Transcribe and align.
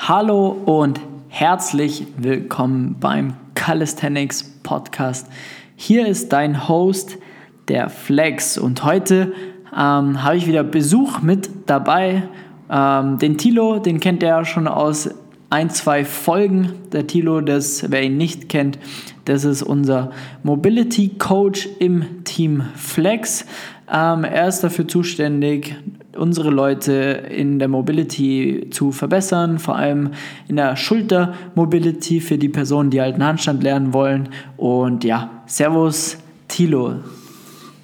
Hallo 0.00 0.56
und 0.64 1.00
herzlich 1.28 2.06
willkommen 2.16 2.96
beim 3.00 3.34
Calisthenics 3.54 4.44
Podcast. 4.62 5.26
Hier 5.74 6.06
ist 6.06 6.32
dein 6.32 6.68
Host, 6.68 7.18
der 7.66 7.90
Flex, 7.90 8.56
und 8.56 8.84
heute 8.84 9.32
ähm, 9.76 10.22
habe 10.22 10.36
ich 10.36 10.46
wieder 10.46 10.62
Besuch 10.62 11.20
mit 11.20 11.50
dabei. 11.66 12.22
Ähm, 12.70 13.18
den 13.18 13.36
Tilo, 13.36 13.80
den 13.80 13.98
kennt 13.98 14.22
ihr 14.22 14.44
schon 14.44 14.68
aus 14.68 15.10
ein, 15.50 15.68
zwei 15.68 16.04
Folgen. 16.04 16.72
Der 16.92 17.06
Tilo, 17.06 17.40
das, 17.40 17.90
wer 17.90 18.04
ihn 18.04 18.16
nicht 18.16 18.48
kennt, 18.48 18.78
das 19.24 19.44
ist 19.44 19.62
unser 19.62 20.12
Mobility 20.44 21.10
Coach 21.18 21.68
im 21.80 22.24
Team 22.24 22.62
Flex. 22.76 23.44
Ähm, 23.92 24.24
er 24.24 24.46
ist 24.46 24.60
dafür 24.60 24.86
zuständig, 24.86 25.76
unsere 26.18 26.50
Leute 26.50 26.92
in 26.92 27.58
der 27.58 27.68
Mobility 27.68 28.68
zu 28.70 28.92
verbessern, 28.92 29.58
vor 29.58 29.76
allem 29.76 30.10
in 30.48 30.56
der 30.56 30.76
Schulter-Mobility 30.76 32.20
für 32.20 32.38
die 32.38 32.48
Personen, 32.48 32.90
die 32.90 33.00
halt 33.00 33.14
einen 33.14 33.24
Handstand 33.24 33.62
lernen 33.62 33.92
wollen. 33.92 34.28
Und 34.56 35.04
ja, 35.04 35.30
Servus, 35.46 36.18
Tilo. 36.48 36.96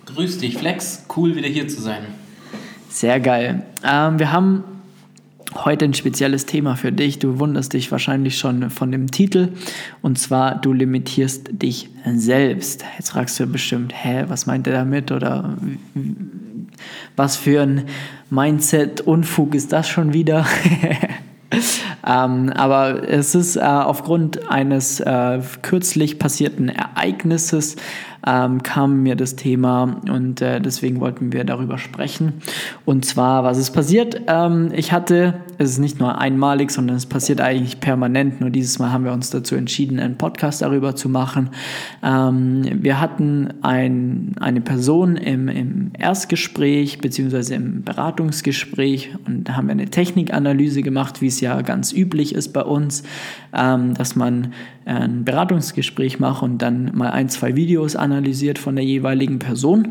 Grüß 0.06 0.38
dich, 0.38 0.56
Flex. 0.56 1.06
Cool, 1.16 1.34
wieder 1.36 1.48
hier 1.48 1.68
zu 1.68 1.80
sein. 1.80 2.02
Sehr 2.88 3.18
geil. 3.20 3.62
Ähm, 3.84 4.18
wir 4.18 4.30
haben 4.32 4.64
heute 5.54 5.84
ein 5.84 5.94
spezielles 5.94 6.46
Thema 6.46 6.76
für 6.76 6.92
dich. 6.92 7.18
Du 7.18 7.38
wunderst 7.38 7.72
dich 7.72 7.90
wahrscheinlich 7.92 8.38
schon 8.38 8.70
von 8.70 8.90
dem 8.90 9.10
Titel. 9.10 9.50
Und 10.02 10.18
zwar, 10.18 10.56
du 10.56 10.72
limitierst 10.72 11.50
dich 11.52 11.90
selbst. 12.14 12.84
Jetzt 12.98 13.10
fragst 13.10 13.38
du 13.38 13.46
bestimmt, 13.46 13.92
hä, 13.94 14.24
was 14.28 14.46
meint 14.46 14.66
er 14.66 14.72
damit? 14.72 15.12
Oder 15.12 15.56
was 17.16 17.36
für 17.36 17.62
ein 17.62 17.84
Mindset-Unfug 18.30 19.54
ist 19.54 19.72
das 19.72 19.88
schon 19.88 20.12
wieder? 20.12 20.46
ähm, 22.06 22.50
aber 22.54 23.08
es 23.08 23.34
ist 23.34 23.56
äh, 23.56 23.60
aufgrund 23.60 24.50
eines 24.50 25.00
äh, 25.00 25.40
kürzlich 25.62 26.18
passierten 26.18 26.68
Ereignisses 26.68 27.76
ähm, 28.26 28.62
kam 28.62 29.02
mir 29.02 29.16
das 29.16 29.36
Thema 29.36 30.00
und 30.08 30.40
äh, 30.40 30.60
deswegen 30.60 31.00
wollten 31.00 31.32
wir 31.32 31.44
darüber 31.44 31.78
sprechen. 31.78 32.34
Und 32.84 33.04
zwar, 33.04 33.44
was 33.44 33.58
ist 33.58 33.72
passiert? 33.72 34.22
Ähm, 34.26 34.70
ich 34.74 34.92
hatte, 34.92 35.34
es 35.58 35.70
ist 35.70 35.78
nicht 35.78 36.00
nur 36.00 36.18
einmalig, 36.18 36.70
sondern 36.70 36.96
es 36.96 37.06
passiert 37.06 37.40
eigentlich 37.40 37.80
permanent. 37.80 38.40
Nur 38.40 38.50
dieses 38.50 38.78
Mal 38.78 38.92
haben 38.92 39.04
wir 39.04 39.12
uns 39.12 39.30
dazu 39.30 39.56
entschieden, 39.56 40.00
einen 40.00 40.16
Podcast 40.16 40.62
darüber 40.62 40.96
zu 40.96 41.08
machen. 41.08 41.50
Ähm, 42.02 42.62
wir 42.82 43.00
hatten 43.00 43.54
ein, 43.62 44.34
eine 44.40 44.60
Person 44.60 45.16
im, 45.16 45.48
im 45.48 45.92
Erstgespräch 45.98 46.98
beziehungsweise 46.98 47.54
im 47.54 47.82
Beratungsgespräch 47.82 49.10
und 49.26 49.54
haben 49.54 49.68
eine 49.68 49.86
Technikanalyse 49.86 50.82
gemacht, 50.82 51.20
wie 51.20 51.26
es 51.26 51.40
ja 51.40 51.60
ganz 51.60 51.92
üblich 51.94 52.34
ist 52.34 52.52
bei 52.52 52.62
uns, 52.62 53.02
ähm, 53.54 53.94
dass 53.94 54.16
man 54.16 54.52
ein 54.84 55.24
Beratungsgespräch 55.24 56.18
macht 56.18 56.42
und 56.42 56.58
dann 56.58 56.90
mal 56.94 57.10
ein, 57.10 57.28
zwei 57.30 57.56
Videos 57.56 57.96
analysiert 57.96 58.24
analysiert 58.24 58.58
von 58.58 58.76
der 58.76 58.84
jeweiligen 58.84 59.38
Person. 59.38 59.88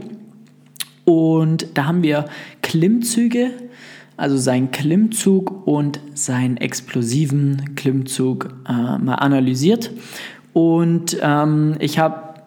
Und 1.06 1.68
da 1.74 1.86
haben 1.86 2.04
wir 2.04 2.26
Klimmzüge, 2.62 3.52
also 4.18 4.38
seinen 4.38 4.72
Klimmzug 4.72 5.68
und 5.68 6.00
seinen 6.14 6.58
explosiven 6.58 7.76
Klimmzug 7.76 8.56
äh, 8.68 8.98
mal 8.98 9.16
analysiert. 9.16 9.92
Und 10.54 11.18
ähm, 11.22 11.76
ich 11.80 12.00
habe 12.00 12.42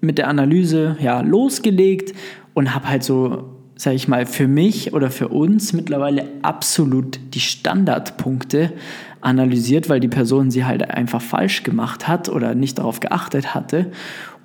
mit 0.00 0.18
der 0.18 0.28
Analyse 0.28 0.96
ja 1.00 1.20
losgelegt 1.20 2.14
und 2.54 2.74
habe 2.74 2.88
halt 2.88 3.04
so, 3.04 3.57
sage 3.78 3.94
ich 3.94 4.08
mal, 4.08 4.26
für 4.26 4.48
mich 4.48 4.92
oder 4.92 5.08
für 5.08 5.28
uns 5.28 5.72
mittlerweile 5.72 6.24
absolut 6.42 7.20
die 7.32 7.40
Standardpunkte 7.40 8.72
analysiert, 9.20 9.88
weil 9.88 10.00
die 10.00 10.08
Person 10.08 10.50
sie 10.50 10.64
halt 10.64 10.90
einfach 10.90 11.22
falsch 11.22 11.62
gemacht 11.62 12.08
hat 12.08 12.28
oder 12.28 12.56
nicht 12.56 12.78
darauf 12.78 12.98
geachtet 12.98 13.54
hatte. 13.54 13.92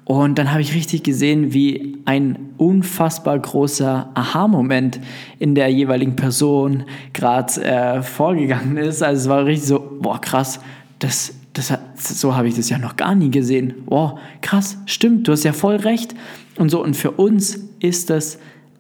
Und 0.06 0.38
dann 0.38 0.52
habe 0.52 0.62
ich 0.62 0.76
richtig 0.76 1.02
gesehen, 1.02 1.52
wie 1.52 1.98
ein 2.06 2.50
unfassbar 2.58 3.40
großer 3.40 4.12
Aha-Moment 4.14 5.00
in 5.40 5.56
der 5.56 5.70
jeweiligen 5.70 6.16
Person 6.16 6.84
gerade 7.14 7.64
äh, 7.64 8.04
vorgegangen 8.04 8.78
ist. 8.78 9.02
Also 9.02 9.22
es 9.22 9.30
war 9.30 9.46
richtig 9.46 9.68
so, 9.68 9.98
boah, 10.00 10.22
krass, 10.22 10.60
das, 11.00 11.34
das, 11.54 11.74
so 11.98 12.36
habe 12.36 12.50
ich 12.50 12.56
das 12.56 12.70
ja 12.70 12.78
noch 12.78 12.98
gar 12.98 13.16
nie 13.16 13.32
gesehen. 13.32 13.74
Boah, 13.88 14.20
krass, 14.42 14.78
stimmt, 14.86 15.28
du 15.28 15.32
hast 15.32 15.44
ja 15.44 15.54
voll 15.54 15.78
recht. 15.78 16.14
Und 16.58 16.70
so, 16.70 16.84
und 16.84 16.96
für 16.96 17.12
uns 17.12 17.60
ist 17.80 18.12
das 18.12 18.38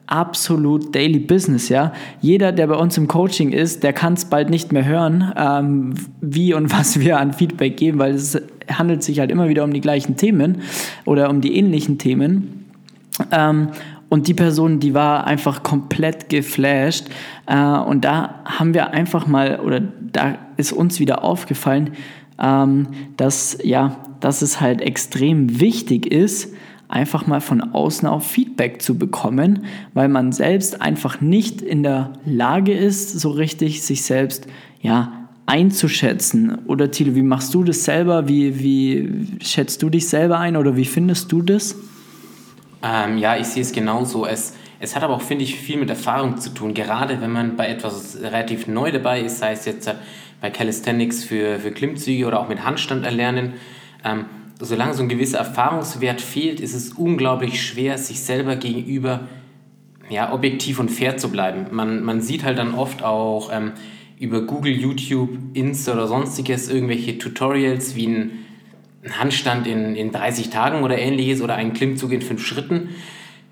absolut 0.07 0.93
Daily 0.93 1.19
Business, 1.19 1.69
ja. 1.69 1.93
Jeder, 2.21 2.51
der 2.51 2.67
bei 2.67 2.75
uns 2.75 2.97
im 2.97 3.07
Coaching 3.07 3.51
ist, 3.51 3.83
der 3.83 3.93
kann 3.93 4.13
es 4.13 4.25
bald 4.25 4.49
nicht 4.49 4.71
mehr 4.71 4.85
hören, 4.85 5.33
ähm, 5.35 5.93
wie 6.21 6.53
und 6.53 6.71
was 6.77 6.99
wir 6.99 7.19
an 7.19 7.33
Feedback 7.33 7.77
geben, 7.77 7.99
weil 7.99 8.13
es 8.13 8.39
handelt 8.69 9.03
sich 9.03 9.19
halt 9.19 9.31
immer 9.31 9.49
wieder 9.49 9.63
um 9.63 9.73
die 9.73 9.81
gleichen 9.81 10.15
Themen 10.15 10.61
oder 11.05 11.29
um 11.29 11.41
die 11.41 11.55
ähnlichen 11.55 11.97
Themen. 11.97 12.65
Ähm, 13.31 13.69
und 14.09 14.27
die 14.27 14.35
Person, 14.35 14.79
die 14.79 14.93
war 14.93 15.25
einfach 15.25 15.63
komplett 15.63 16.29
geflasht. 16.29 17.07
Äh, 17.47 17.57
und 17.57 18.05
da 18.05 18.41
haben 18.45 18.73
wir 18.73 18.91
einfach 18.91 19.25
mal, 19.25 19.59
oder 19.59 19.79
da 19.79 20.37
ist 20.55 20.71
uns 20.71 20.99
wieder 20.99 21.23
aufgefallen, 21.23 21.93
ähm, 22.39 22.87
dass, 23.17 23.57
ja, 23.63 23.97
dass 24.19 24.41
es 24.41 24.61
halt 24.61 24.81
extrem 24.81 25.59
wichtig 25.59 26.05
ist, 26.05 26.52
einfach 26.93 27.25
mal 27.25 27.41
von 27.41 27.61
außen 27.73 28.07
auf 28.07 28.25
Feedback 28.25 28.81
zu 28.81 28.97
bekommen, 28.97 29.65
weil 29.93 30.07
man 30.07 30.31
selbst 30.31 30.81
einfach 30.81 31.21
nicht 31.21 31.61
in 31.61 31.81
der 31.81 32.13
Lage 32.25 32.73
ist, 32.73 33.19
so 33.19 33.31
richtig 33.31 33.81
sich 33.81 34.03
selbst 34.03 34.47
ja, 34.81 35.27
einzuschätzen. 35.47 36.59
Oder 36.67 36.91
Thilo, 36.91 37.15
wie 37.15 37.23
machst 37.23 37.53
du 37.53 37.63
das 37.63 37.83
selber? 37.83 38.27
Wie, 38.27 38.59
wie 38.59 39.27
schätzt 39.43 39.81
du 39.81 39.89
dich 39.89 40.07
selber 40.07 40.39
ein 40.39 40.55
oder 40.55 40.75
wie 40.75 40.85
findest 40.85 41.31
du 41.31 41.41
das? 41.41 41.75
Ähm, 42.83 43.17
ja, 43.17 43.37
ich 43.37 43.47
sehe 43.47 43.63
es 43.63 43.71
genauso. 43.71 44.27
Es, 44.27 44.53
es 44.79 44.95
hat 44.95 45.03
aber 45.03 45.15
auch, 45.15 45.21
finde 45.21 45.45
ich, 45.45 45.55
viel 45.55 45.77
mit 45.77 45.89
Erfahrung 45.89 46.37
zu 46.37 46.51
tun. 46.51 46.75
Gerade 46.75 47.21
wenn 47.21 47.31
man 47.31 47.55
bei 47.55 47.69
etwas 47.69 48.19
relativ 48.21 48.67
neu 48.67 48.91
dabei 48.91 49.21
ist, 49.21 49.39
sei 49.39 49.53
es 49.53 49.65
jetzt 49.65 49.89
bei 50.41 50.51
Calisthenics 50.51 51.23
für, 51.23 51.57
für 51.59 51.71
Klimmzüge 51.71 52.27
oder 52.27 52.39
auch 52.39 52.49
mit 52.49 52.63
Handstand 52.63 53.03
erlernen. 53.03 53.53
Ähm, 54.05 54.25
solange 54.59 54.93
so 54.93 55.03
ein 55.03 55.09
gewisser 55.09 55.39
Erfahrungswert 55.39 56.21
fehlt, 56.21 56.59
ist 56.59 56.73
es 56.73 56.91
unglaublich 56.91 57.61
schwer, 57.61 57.97
sich 57.97 58.21
selber 58.21 58.55
gegenüber 58.55 59.27
ja, 60.09 60.33
objektiv 60.33 60.79
und 60.79 60.91
fair 60.91 61.17
zu 61.17 61.29
bleiben. 61.29 61.67
Man, 61.71 62.03
man 62.03 62.21
sieht 62.21 62.43
halt 62.43 62.57
dann 62.57 62.75
oft 62.75 63.03
auch 63.03 63.49
ähm, 63.51 63.71
über 64.19 64.41
Google, 64.41 64.73
YouTube, 64.73 65.37
Insta 65.53 65.93
oder 65.93 66.07
sonstiges 66.07 66.69
irgendwelche 66.69 67.17
Tutorials 67.17 67.95
wie 67.95 68.07
ein 68.07 68.31
Handstand 69.19 69.67
in, 69.67 69.95
in 69.95 70.11
30 70.11 70.49
Tagen 70.49 70.83
oder 70.83 70.97
ähnliches 70.97 71.41
oder 71.41 71.55
einen 71.55 71.73
Klimmzug 71.73 72.11
in 72.11 72.21
fünf 72.21 72.45
Schritten. 72.45 72.89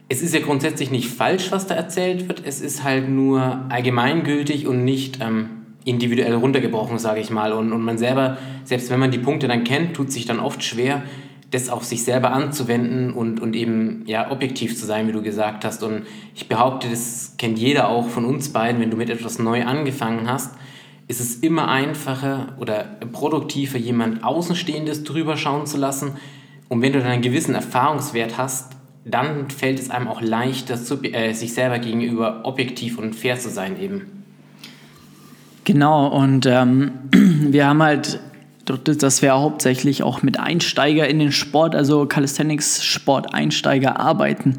Es 0.07 0.21
ist 0.21 0.33
ja 0.33 0.41
grundsätzlich 0.41 0.91
nicht 0.91 1.09
falsch, 1.09 1.51
was 1.51 1.67
da 1.67 1.75
erzählt 1.75 2.27
wird. 2.27 2.43
Es 2.45 2.61
ist 2.61 2.83
halt 2.83 3.09
nur 3.09 3.65
allgemeingültig 3.69 4.67
und 4.67 4.83
nicht 4.83 5.19
ähm, 5.21 5.60
individuell 5.85 6.35
runtergebrochen, 6.35 6.99
sage 6.99 7.19
ich 7.21 7.29
mal. 7.29 7.53
Und, 7.53 7.71
und 7.71 7.81
man 7.81 7.97
selber, 7.97 8.37
selbst 8.63 8.89
wenn 8.89 8.99
man 8.99 9.11
die 9.11 9.17
Punkte 9.17 9.47
dann 9.47 9.63
kennt, 9.63 9.95
tut 9.95 10.11
sich 10.11 10.25
dann 10.25 10.39
oft 10.39 10.63
schwer, 10.63 11.03
das 11.51 11.69
auf 11.69 11.83
sich 11.83 12.03
selber 12.03 12.31
anzuwenden 12.31 13.11
und, 13.11 13.41
und 13.41 13.55
eben 13.55 14.03
ja, 14.05 14.31
objektiv 14.31 14.77
zu 14.77 14.85
sein, 14.85 15.07
wie 15.07 15.11
du 15.11 15.21
gesagt 15.21 15.65
hast. 15.65 15.83
Und 15.83 16.03
ich 16.33 16.47
behaupte, 16.47 16.89
das 16.89 17.35
kennt 17.37 17.59
jeder 17.59 17.89
auch 17.89 18.07
von 18.07 18.25
uns 18.25 18.49
beiden, 18.49 18.79
wenn 18.81 18.89
du 18.89 18.97
mit 18.97 19.09
etwas 19.09 19.37
neu 19.37 19.65
angefangen 19.65 20.29
hast, 20.29 20.55
ist 21.07 21.19
es 21.19 21.35
immer 21.35 21.67
einfacher 21.67 22.55
oder 22.57 22.83
produktiver, 23.11 23.77
jemand 23.77 24.23
Außenstehendes 24.23 25.03
drüber 25.03 25.35
schauen 25.35 25.65
zu 25.65 25.77
lassen. 25.77 26.13
Und 26.69 26.81
wenn 26.81 26.93
du 26.93 26.99
dann 26.99 27.09
einen 27.09 27.21
gewissen 27.21 27.53
Erfahrungswert 27.53 28.37
hast, 28.37 28.77
dann 29.03 29.49
fällt 29.49 29.79
es 29.79 29.89
einem 29.89 30.07
auch 30.07 30.21
leichter, 30.21 30.75
äh, 31.03 31.33
sich 31.33 31.53
selber 31.53 31.79
gegenüber 31.79 32.41
objektiv 32.43 32.97
und 32.97 33.13
fair 33.13 33.37
zu 33.37 33.49
sein 33.49 33.81
eben. 33.81 34.20
Genau, 35.63 36.07
und 36.07 36.45
ähm, 36.45 36.91
wir 37.11 37.67
haben 37.67 37.83
halt, 37.83 38.19
dass 38.65 39.21
wir 39.21 39.33
hauptsächlich 39.33 40.03
auch 40.03 40.21
mit 40.21 40.39
Einsteiger 40.39 41.07
in 41.07 41.19
den 41.19 41.31
Sport, 41.31 41.75
also 41.75 42.05
Calisthenics-Sport-Einsteiger 42.05 43.99
arbeiten. 43.99 44.57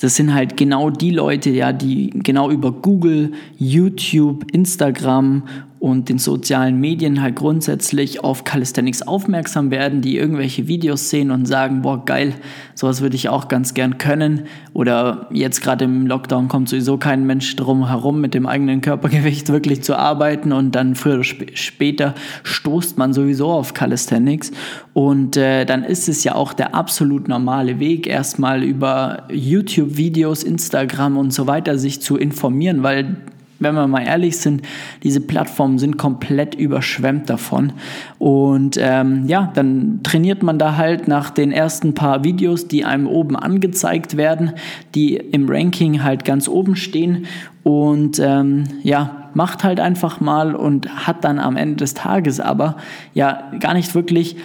Das 0.00 0.16
sind 0.16 0.34
halt 0.34 0.56
genau 0.56 0.90
die 0.90 1.10
Leute, 1.10 1.50
ja, 1.50 1.72
die 1.72 2.10
genau 2.10 2.50
über 2.50 2.70
Google, 2.72 3.32
YouTube, 3.56 4.44
Instagram 4.52 5.44
und 5.86 6.08
den 6.08 6.18
sozialen 6.18 6.80
Medien 6.80 7.22
halt 7.22 7.36
grundsätzlich 7.36 8.24
auf 8.24 8.42
Calisthenics 8.42 9.02
aufmerksam 9.02 9.70
werden, 9.70 10.00
die 10.00 10.16
irgendwelche 10.16 10.66
Videos 10.66 11.10
sehen 11.10 11.30
und 11.30 11.46
sagen, 11.46 11.82
boah, 11.82 12.04
geil, 12.04 12.34
sowas 12.74 13.02
würde 13.02 13.14
ich 13.14 13.28
auch 13.28 13.46
ganz 13.46 13.72
gern 13.72 13.96
können. 13.96 14.48
Oder 14.72 15.28
jetzt 15.30 15.62
gerade 15.62 15.84
im 15.84 16.08
Lockdown 16.08 16.48
kommt 16.48 16.68
sowieso 16.68 16.98
kein 16.98 17.24
Mensch 17.24 17.54
drum 17.54 17.86
herum, 17.86 18.20
mit 18.20 18.34
dem 18.34 18.46
eigenen 18.46 18.80
Körpergewicht 18.80 19.48
wirklich 19.48 19.84
zu 19.84 19.96
arbeiten 19.96 20.50
und 20.50 20.74
dann 20.74 20.96
früher 20.96 21.14
oder 21.14 21.22
sp 21.22 21.54
später 21.54 22.16
stoßt 22.42 22.98
man 22.98 23.12
sowieso 23.12 23.52
auf 23.52 23.72
Calisthenics. 23.72 24.50
Und 24.92 25.36
äh, 25.36 25.66
dann 25.66 25.84
ist 25.84 26.08
es 26.08 26.24
ja 26.24 26.34
auch 26.34 26.52
der 26.52 26.74
absolut 26.74 27.28
normale 27.28 27.78
Weg, 27.78 28.08
erstmal 28.08 28.64
über 28.64 29.28
YouTube-Videos, 29.30 30.42
Instagram 30.42 31.16
und 31.16 31.32
so 31.32 31.46
weiter 31.46 31.78
sich 31.78 32.02
zu 32.02 32.16
informieren, 32.16 32.82
weil 32.82 33.18
wenn 33.58 33.74
wir 33.74 33.86
mal 33.86 34.04
ehrlich 34.04 34.38
sind, 34.38 34.62
diese 35.02 35.20
Plattformen 35.20 35.78
sind 35.78 35.96
komplett 35.96 36.54
überschwemmt 36.54 37.30
davon. 37.30 37.72
Und 38.18 38.78
ähm, 38.80 39.24
ja, 39.26 39.50
dann 39.54 40.00
trainiert 40.02 40.42
man 40.42 40.58
da 40.58 40.76
halt 40.76 41.08
nach 41.08 41.30
den 41.30 41.52
ersten 41.52 41.94
paar 41.94 42.24
Videos, 42.24 42.68
die 42.68 42.84
einem 42.84 43.06
oben 43.06 43.36
angezeigt 43.36 44.16
werden, 44.16 44.52
die 44.94 45.16
im 45.16 45.48
Ranking 45.48 46.02
halt 46.02 46.24
ganz 46.24 46.48
oben 46.48 46.76
stehen. 46.76 47.26
Und 47.62 48.18
ähm, 48.20 48.64
ja, 48.82 49.30
macht 49.34 49.64
halt 49.64 49.80
einfach 49.80 50.20
mal 50.20 50.54
und 50.54 51.06
hat 51.06 51.24
dann 51.24 51.38
am 51.38 51.56
Ende 51.56 51.76
des 51.76 51.94
Tages 51.94 52.40
aber 52.40 52.76
ja 53.12 53.50
gar 53.60 53.74
nicht 53.74 53.94
wirklich 53.94 54.36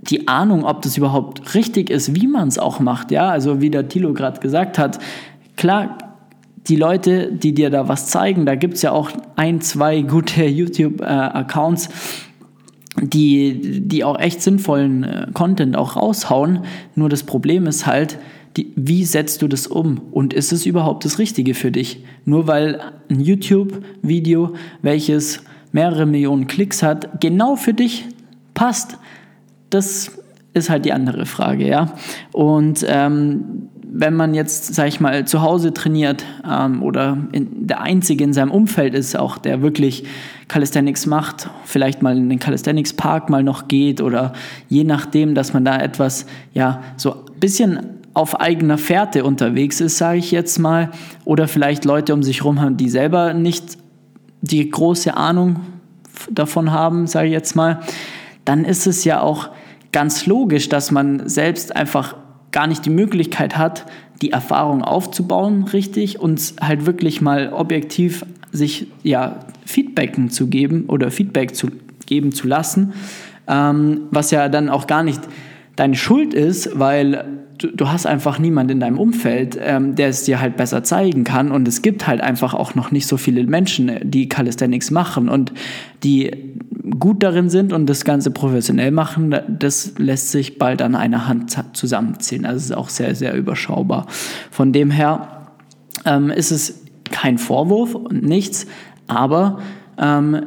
die 0.00 0.28
Ahnung, 0.28 0.64
ob 0.64 0.82
das 0.82 0.96
überhaupt 0.96 1.54
richtig 1.54 1.90
ist, 1.90 2.14
wie 2.14 2.26
man 2.26 2.48
es 2.48 2.58
auch 2.58 2.80
macht. 2.80 3.10
Ja, 3.10 3.28
also 3.30 3.60
wie 3.60 3.70
der 3.70 3.88
Thilo 3.88 4.12
gerade 4.12 4.40
gesagt 4.40 4.78
hat, 4.78 4.98
klar 5.56 5.98
die 6.68 6.76
Leute, 6.76 7.30
die 7.30 7.52
dir 7.52 7.70
da 7.70 7.88
was 7.88 8.06
zeigen, 8.06 8.46
da 8.46 8.54
gibt 8.54 8.74
es 8.74 8.82
ja 8.82 8.92
auch 8.92 9.10
ein, 9.36 9.60
zwei 9.60 10.02
gute 10.02 10.44
YouTube-Accounts, 10.46 11.88
die, 13.00 13.80
die 13.80 14.04
auch 14.04 14.18
echt 14.18 14.40
sinnvollen 14.40 15.04
äh, 15.04 15.26
Content 15.34 15.76
auch 15.76 15.96
raushauen. 15.96 16.60
Nur 16.94 17.08
das 17.08 17.24
Problem 17.24 17.66
ist 17.66 17.86
halt, 17.86 18.18
die, 18.56 18.72
wie 18.76 19.04
setzt 19.04 19.42
du 19.42 19.48
das 19.48 19.66
um? 19.66 20.00
Und 20.12 20.32
ist 20.32 20.52
es 20.52 20.64
überhaupt 20.64 21.04
das 21.04 21.18
Richtige 21.18 21.54
für 21.54 21.72
dich? 21.72 22.04
Nur 22.24 22.46
weil 22.46 22.80
ein 23.10 23.20
YouTube-Video, 23.20 24.54
welches 24.80 25.42
mehrere 25.72 26.06
Millionen 26.06 26.46
Klicks 26.46 26.82
hat, 26.82 27.20
genau 27.20 27.56
für 27.56 27.74
dich 27.74 28.04
passt, 28.54 28.96
das 29.70 30.12
ist 30.52 30.70
halt 30.70 30.84
die 30.84 30.92
andere 30.92 31.26
Frage, 31.26 31.66
ja. 31.66 31.94
Und 32.30 32.86
ähm, 32.88 33.70
wenn 33.96 34.14
man 34.14 34.34
jetzt, 34.34 34.74
sag 34.74 34.88
ich 34.88 34.98
mal, 34.98 35.24
zu 35.24 35.40
Hause 35.40 35.72
trainiert 35.72 36.24
ähm, 36.48 36.82
oder 36.82 37.16
der 37.32 37.80
Einzige 37.80 38.24
in 38.24 38.32
seinem 38.32 38.50
Umfeld 38.50 38.92
ist, 38.92 39.16
auch 39.16 39.38
der 39.38 39.62
wirklich 39.62 40.02
Calisthenics 40.48 41.06
macht, 41.06 41.48
vielleicht 41.64 42.02
mal 42.02 42.16
in 42.16 42.28
den 42.28 42.40
Calisthenics 42.40 42.92
Park 42.92 43.30
mal 43.30 43.44
noch 43.44 43.68
geht 43.68 44.00
oder 44.00 44.32
je 44.68 44.82
nachdem, 44.82 45.36
dass 45.36 45.52
man 45.52 45.64
da 45.64 45.78
etwas, 45.78 46.26
ja, 46.52 46.82
so 46.96 47.12
ein 47.12 47.38
bisschen 47.38 47.80
auf 48.14 48.40
eigener 48.40 48.78
Fährte 48.78 49.22
unterwegs 49.22 49.80
ist, 49.80 49.98
sage 49.98 50.18
ich 50.18 50.32
jetzt 50.32 50.58
mal, 50.58 50.90
oder 51.24 51.46
vielleicht 51.46 51.84
Leute 51.84 52.14
um 52.14 52.24
sich 52.24 52.40
herum 52.40 52.60
haben, 52.60 52.76
die 52.76 52.88
selber 52.88 53.32
nicht 53.32 53.78
die 54.40 54.68
große 54.68 55.16
Ahnung 55.16 55.60
davon 56.30 56.72
haben, 56.72 57.06
sage 57.06 57.28
ich 57.28 57.32
jetzt 57.32 57.54
mal, 57.54 57.78
dann 58.44 58.64
ist 58.64 58.88
es 58.88 59.04
ja 59.04 59.20
auch 59.20 59.50
ganz 59.92 60.26
logisch, 60.26 60.68
dass 60.68 60.90
man 60.90 61.28
selbst 61.28 61.76
einfach 61.76 62.16
gar 62.54 62.66
nicht 62.68 62.86
die 62.86 62.90
Möglichkeit 62.90 63.58
hat, 63.58 63.84
die 64.22 64.30
Erfahrung 64.30 64.82
aufzubauen, 64.82 65.64
richtig, 65.64 66.20
und 66.20 66.54
halt 66.60 66.86
wirklich 66.86 67.20
mal 67.20 67.52
objektiv 67.52 68.24
sich 68.52 68.86
ja 69.02 69.40
Feedbacken 69.66 70.30
zu 70.30 70.46
geben 70.46 70.84
oder 70.86 71.10
Feedback 71.10 71.54
zu 71.56 71.68
geben 72.06 72.32
zu 72.32 72.46
lassen, 72.46 72.94
ähm, 73.48 74.02
was 74.10 74.30
ja 74.30 74.48
dann 74.48 74.68
auch 74.68 74.86
gar 74.86 75.02
nicht 75.02 75.20
deine 75.74 75.96
Schuld 75.96 76.32
ist, 76.32 76.78
weil 76.78 77.43
du, 77.64 77.74
du 77.74 77.88
hast 77.88 78.06
einfach 78.06 78.38
niemand 78.38 78.70
in 78.70 78.80
deinem 78.80 78.98
Umfeld, 78.98 79.58
ähm, 79.60 79.94
der 79.94 80.08
es 80.08 80.24
dir 80.24 80.40
halt 80.40 80.56
besser 80.56 80.82
zeigen 80.82 81.24
kann. 81.24 81.50
Und 81.50 81.66
es 81.66 81.82
gibt 81.82 82.06
halt 82.06 82.20
einfach 82.20 82.54
auch 82.54 82.74
noch 82.74 82.90
nicht 82.90 83.06
so 83.06 83.16
viele 83.16 83.44
Menschen, 83.44 83.98
die 84.02 84.28
Calisthenics 84.28 84.90
machen 84.90 85.28
und 85.28 85.52
die 86.02 86.30
gut 86.98 87.22
darin 87.22 87.48
sind 87.48 87.72
und 87.72 87.86
das 87.86 88.04
Ganze 88.04 88.30
professionell 88.30 88.90
machen, 88.90 89.34
das 89.48 89.94
lässt 89.96 90.30
sich 90.30 90.58
bald 90.58 90.82
an 90.82 90.94
einer 90.94 91.26
Hand 91.26 91.56
zusammenzählen. 91.72 92.44
Also 92.44 92.58
es 92.58 92.64
ist 92.66 92.76
auch 92.76 92.90
sehr, 92.90 93.14
sehr 93.14 93.34
überschaubar. 93.34 94.06
Von 94.50 94.72
dem 94.72 94.90
her 94.90 95.48
ähm, 96.04 96.30
ist 96.30 96.50
es 96.50 96.84
kein 97.10 97.38
Vorwurf 97.38 97.94
und 97.94 98.22
nichts, 98.22 98.66
aber 99.06 99.60
ähm, 99.98 100.42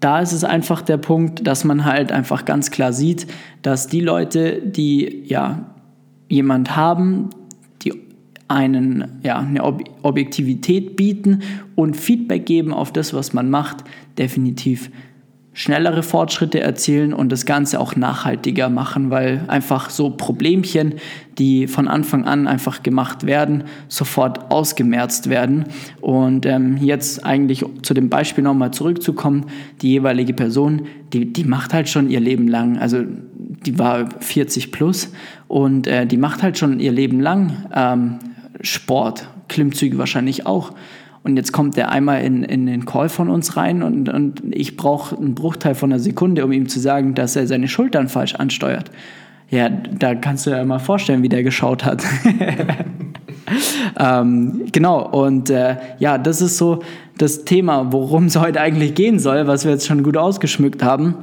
da 0.00 0.20
ist 0.20 0.32
es 0.32 0.44
einfach 0.44 0.82
der 0.82 0.96
Punkt, 0.96 1.46
dass 1.46 1.64
man 1.64 1.84
halt 1.84 2.12
einfach 2.12 2.44
ganz 2.44 2.70
klar 2.70 2.92
sieht, 2.92 3.26
dass 3.62 3.86
die 3.86 4.00
Leute, 4.00 4.62
die 4.62 5.22
ja 5.26 5.73
jemand 6.34 6.76
haben, 6.76 7.30
die 7.82 7.92
einen, 8.48 9.20
ja, 9.22 9.38
eine 9.38 9.62
Ob 9.62 9.82
Objektivität 10.02 10.96
bieten 10.96 11.40
und 11.74 11.96
Feedback 11.96 12.44
geben 12.44 12.74
auf 12.74 12.92
das, 12.92 13.14
was 13.14 13.32
man 13.32 13.48
macht, 13.48 13.84
definitiv 14.18 14.90
schnellere 15.54 16.02
Fortschritte 16.02 16.60
erzielen 16.60 17.14
und 17.14 17.30
das 17.30 17.46
Ganze 17.46 17.78
auch 17.78 17.94
nachhaltiger 17.94 18.68
machen, 18.68 19.10
weil 19.10 19.44
einfach 19.46 19.88
so 19.88 20.10
Problemchen, 20.10 20.94
die 21.38 21.68
von 21.68 21.86
Anfang 21.86 22.24
an 22.24 22.48
einfach 22.48 22.82
gemacht 22.82 23.24
werden, 23.24 23.62
sofort 23.88 24.50
ausgemerzt 24.50 25.30
werden. 25.30 25.66
Und 26.00 26.44
ähm, 26.44 26.76
jetzt 26.78 27.24
eigentlich 27.24 27.64
zu 27.82 27.94
dem 27.94 28.10
Beispiel 28.10 28.42
nochmal 28.42 28.72
zurückzukommen, 28.72 29.46
die 29.80 29.90
jeweilige 29.90 30.34
Person, 30.34 30.86
die, 31.12 31.32
die 31.32 31.44
macht 31.44 31.72
halt 31.72 31.88
schon 31.88 32.10
ihr 32.10 32.20
Leben 32.20 32.48
lang, 32.48 32.76
also 32.78 33.04
die 33.66 33.78
war 33.78 34.08
40 34.20 34.72
plus 34.72 35.12
und 35.48 35.86
äh, 35.86 36.06
die 36.06 36.16
macht 36.16 36.42
halt 36.42 36.58
schon 36.58 36.80
ihr 36.80 36.92
Leben 36.92 37.20
lang 37.20 37.66
ähm, 37.74 38.18
Sport, 38.60 39.28
Klimmzüge 39.48 39.98
wahrscheinlich 39.98 40.46
auch. 40.46 40.72
Und 41.22 41.38
jetzt 41.38 41.52
kommt 41.52 41.78
der 41.78 41.90
einmal 41.90 42.22
in, 42.22 42.42
in 42.42 42.66
den 42.66 42.84
Call 42.84 43.08
von 43.08 43.30
uns 43.30 43.56
rein 43.56 43.82
und, 43.82 44.10
und 44.10 44.42
ich 44.50 44.76
brauche 44.76 45.16
einen 45.16 45.34
Bruchteil 45.34 45.74
von 45.74 45.90
einer 45.90 45.98
Sekunde, 45.98 46.44
um 46.44 46.52
ihm 46.52 46.68
zu 46.68 46.80
sagen, 46.80 47.14
dass 47.14 47.34
er 47.34 47.46
seine 47.46 47.66
Schultern 47.66 48.08
falsch 48.08 48.34
ansteuert. 48.34 48.90
Ja, 49.48 49.70
da 49.70 50.14
kannst 50.14 50.46
du 50.46 50.50
dir 50.50 50.64
mal 50.64 50.78
vorstellen, 50.78 51.22
wie 51.22 51.30
der 51.30 51.42
geschaut 51.42 51.84
hat. 51.84 52.02
ähm, 53.98 54.64
genau, 54.72 55.08
und 55.08 55.48
äh, 55.48 55.76
ja, 55.98 56.18
das 56.18 56.42
ist 56.42 56.58
so 56.58 56.80
das 57.16 57.44
Thema, 57.44 57.92
worum 57.92 58.26
es 58.26 58.36
heute 58.36 58.60
eigentlich 58.60 58.94
gehen 58.94 59.18
soll, 59.18 59.46
was 59.46 59.64
wir 59.64 59.72
jetzt 59.72 59.86
schon 59.86 60.02
gut 60.02 60.16
ausgeschmückt 60.16 60.82
haben. 60.82 61.14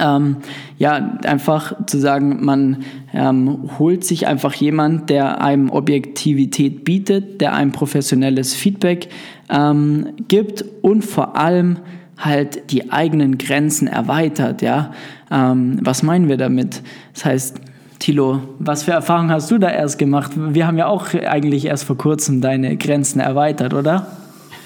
Ähm, 0.00 0.38
ja, 0.78 1.18
einfach 1.24 1.72
zu 1.86 1.98
sagen, 1.98 2.44
man 2.44 2.84
ähm, 3.14 3.70
holt 3.78 4.04
sich 4.04 4.26
einfach 4.26 4.52
jemand, 4.54 5.10
der 5.10 5.40
einem 5.40 5.70
Objektivität 5.70 6.84
bietet, 6.84 7.40
der 7.40 7.54
einem 7.54 7.70
professionelles 7.70 8.54
Feedback 8.54 9.08
ähm, 9.48 10.08
gibt 10.26 10.64
und 10.82 11.02
vor 11.02 11.36
allem 11.36 11.78
halt 12.18 12.72
die 12.72 12.90
eigenen 12.90 13.38
Grenzen 13.38 13.86
erweitert. 13.86 14.60
Ja, 14.60 14.92
ähm, 15.30 15.78
was 15.82 16.02
meinen 16.02 16.28
wir 16.28 16.36
damit? 16.36 16.82
Das 17.14 17.24
heißt, 17.24 17.60
Tilo, 18.00 18.40
was 18.58 18.82
für 18.82 18.92
Erfahrungen 18.92 19.30
hast 19.30 19.50
du 19.50 19.58
da 19.58 19.70
erst 19.70 19.98
gemacht? 19.98 20.32
Wir 20.34 20.66
haben 20.66 20.78
ja 20.78 20.86
auch 20.86 21.14
eigentlich 21.14 21.66
erst 21.66 21.84
vor 21.84 21.96
kurzem 21.96 22.40
deine 22.40 22.76
Grenzen 22.76 23.20
erweitert, 23.20 23.72
oder? 23.72 24.06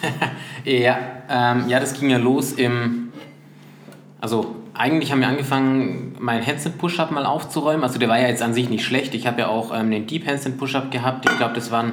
ja, 0.64 0.98
ähm, 1.28 1.64
ja, 1.68 1.78
das 1.78 1.98
ging 1.98 2.10
ja 2.10 2.16
los 2.16 2.52
im, 2.52 3.08
also 4.20 4.56
eigentlich 4.80 5.12
haben 5.12 5.20
wir 5.20 5.28
angefangen, 5.28 6.16
meinen 6.20 6.46
Handstand 6.46 6.78
Push-Up 6.78 7.10
mal 7.10 7.26
aufzuräumen. 7.26 7.84
Also 7.84 7.98
der 7.98 8.08
war 8.08 8.18
ja 8.18 8.28
jetzt 8.28 8.40
an 8.40 8.54
sich 8.54 8.70
nicht 8.70 8.82
schlecht. 8.82 9.14
Ich 9.14 9.26
habe 9.26 9.42
ja 9.42 9.48
auch 9.48 9.78
ähm, 9.78 9.90
den 9.90 10.06
Deep 10.06 10.26
Handstand 10.26 10.56
Push-Up 10.56 10.90
gehabt. 10.90 11.28
Ich 11.28 11.36
glaube, 11.36 11.52
das 11.54 11.70
waren 11.70 11.92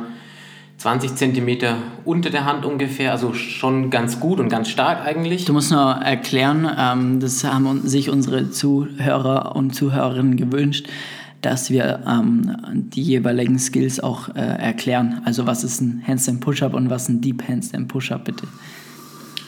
20 0.77 1.15
cm 1.15 1.57
unter 2.05 2.29
der 2.29 2.45
Hand 2.45 2.65
ungefähr. 2.65 3.11
Also 3.11 3.33
schon 3.33 3.89
ganz 3.89 4.21
gut 4.21 4.39
und 4.39 4.47
ganz 4.47 4.69
stark 4.69 5.05
eigentlich. 5.05 5.43
Du 5.43 5.51
musst 5.51 5.69
nur 5.69 5.81
erklären, 5.81 6.65
ähm, 6.79 7.19
das 7.19 7.43
haben 7.43 7.85
sich 7.85 8.09
unsere 8.09 8.51
Zuhörer 8.51 9.53
und 9.57 9.75
Zuhörerinnen 9.75 10.37
gewünscht, 10.37 10.87
dass 11.41 11.69
wir 11.69 12.05
ähm, 12.07 12.55
die 12.71 13.03
jeweiligen 13.03 13.59
Skills 13.59 13.99
auch 13.99 14.29
äh, 14.29 14.39
erklären. 14.39 15.21
Also 15.25 15.45
was 15.45 15.65
ist 15.65 15.81
ein 15.81 16.03
Handstand 16.07 16.39
Push-Up 16.39 16.73
und 16.73 16.89
was 16.89 17.09
ein 17.09 17.19
Deep 17.19 17.45
Handstand 17.49 17.89
Push-Up 17.89 18.23
bitte? 18.23 18.47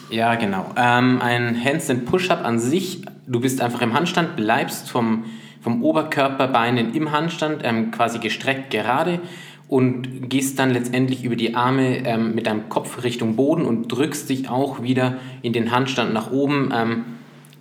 Ja, 0.09 0.35
genau. 0.35 0.65
Ähm, 0.75 1.21
ein 1.21 1.63
Handstand 1.63 2.05
Push-Up 2.05 2.43
an 2.43 2.59
sich, 2.59 3.01
du 3.27 3.39
bist 3.39 3.61
einfach 3.61 3.81
im 3.81 3.93
Handstand, 3.93 4.35
bleibst 4.35 4.89
vom, 4.89 5.25
vom 5.61 5.83
Oberkörperbeinen 5.83 6.93
im 6.93 7.11
Handstand 7.11 7.61
ähm, 7.63 7.91
quasi 7.91 8.19
gestreckt 8.19 8.71
gerade 8.71 9.19
und 9.67 10.29
gehst 10.29 10.57
dann 10.57 10.71
letztendlich 10.71 11.23
über 11.23 11.35
die 11.35 11.53
Arme 11.55 12.05
ähm, 12.05 12.33
mit 12.33 12.47
deinem 12.47 12.69
Kopf 12.69 13.03
Richtung 13.03 13.35
Boden 13.35 13.65
und 13.65 13.87
drückst 13.87 14.29
dich 14.29 14.49
auch 14.49 14.81
wieder 14.81 15.17
in 15.43 15.53
den 15.53 15.71
Handstand 15.71 16.11
nach 16.13 16.31
oben. 16.31 16.71
Ähm, 16.75 17.05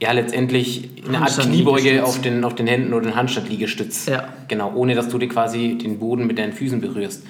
ja, 0.00 0.12
letztendlich 0.12 0.88
eine 1.06 1.20
Art 1.20 1.38
Kniebeuge 1.38 2.04
auf 2.04 2.20
den, 2.20 2.44
auf 2.44 2.54
den 2.54 2.66
Händen 2.66 2.94
oder 2.94 3.06
den 3.06 3.16
Handstandliegestütz. 3.16 4.06
Ja. 4.06 4.28
Genau, 4.46 4.72
ohne 4.74 4.94
dass 4.94 5.08
du 5.08 5.18
dir 5.18 5.28
quasi 5.28 5.76
den 5.76 5.98
Boden 5.98 6.26
mit 6.26 6.38
deinen 6.38 6.52
Füßen 6.52 6.80
berührst. 6.80 7.26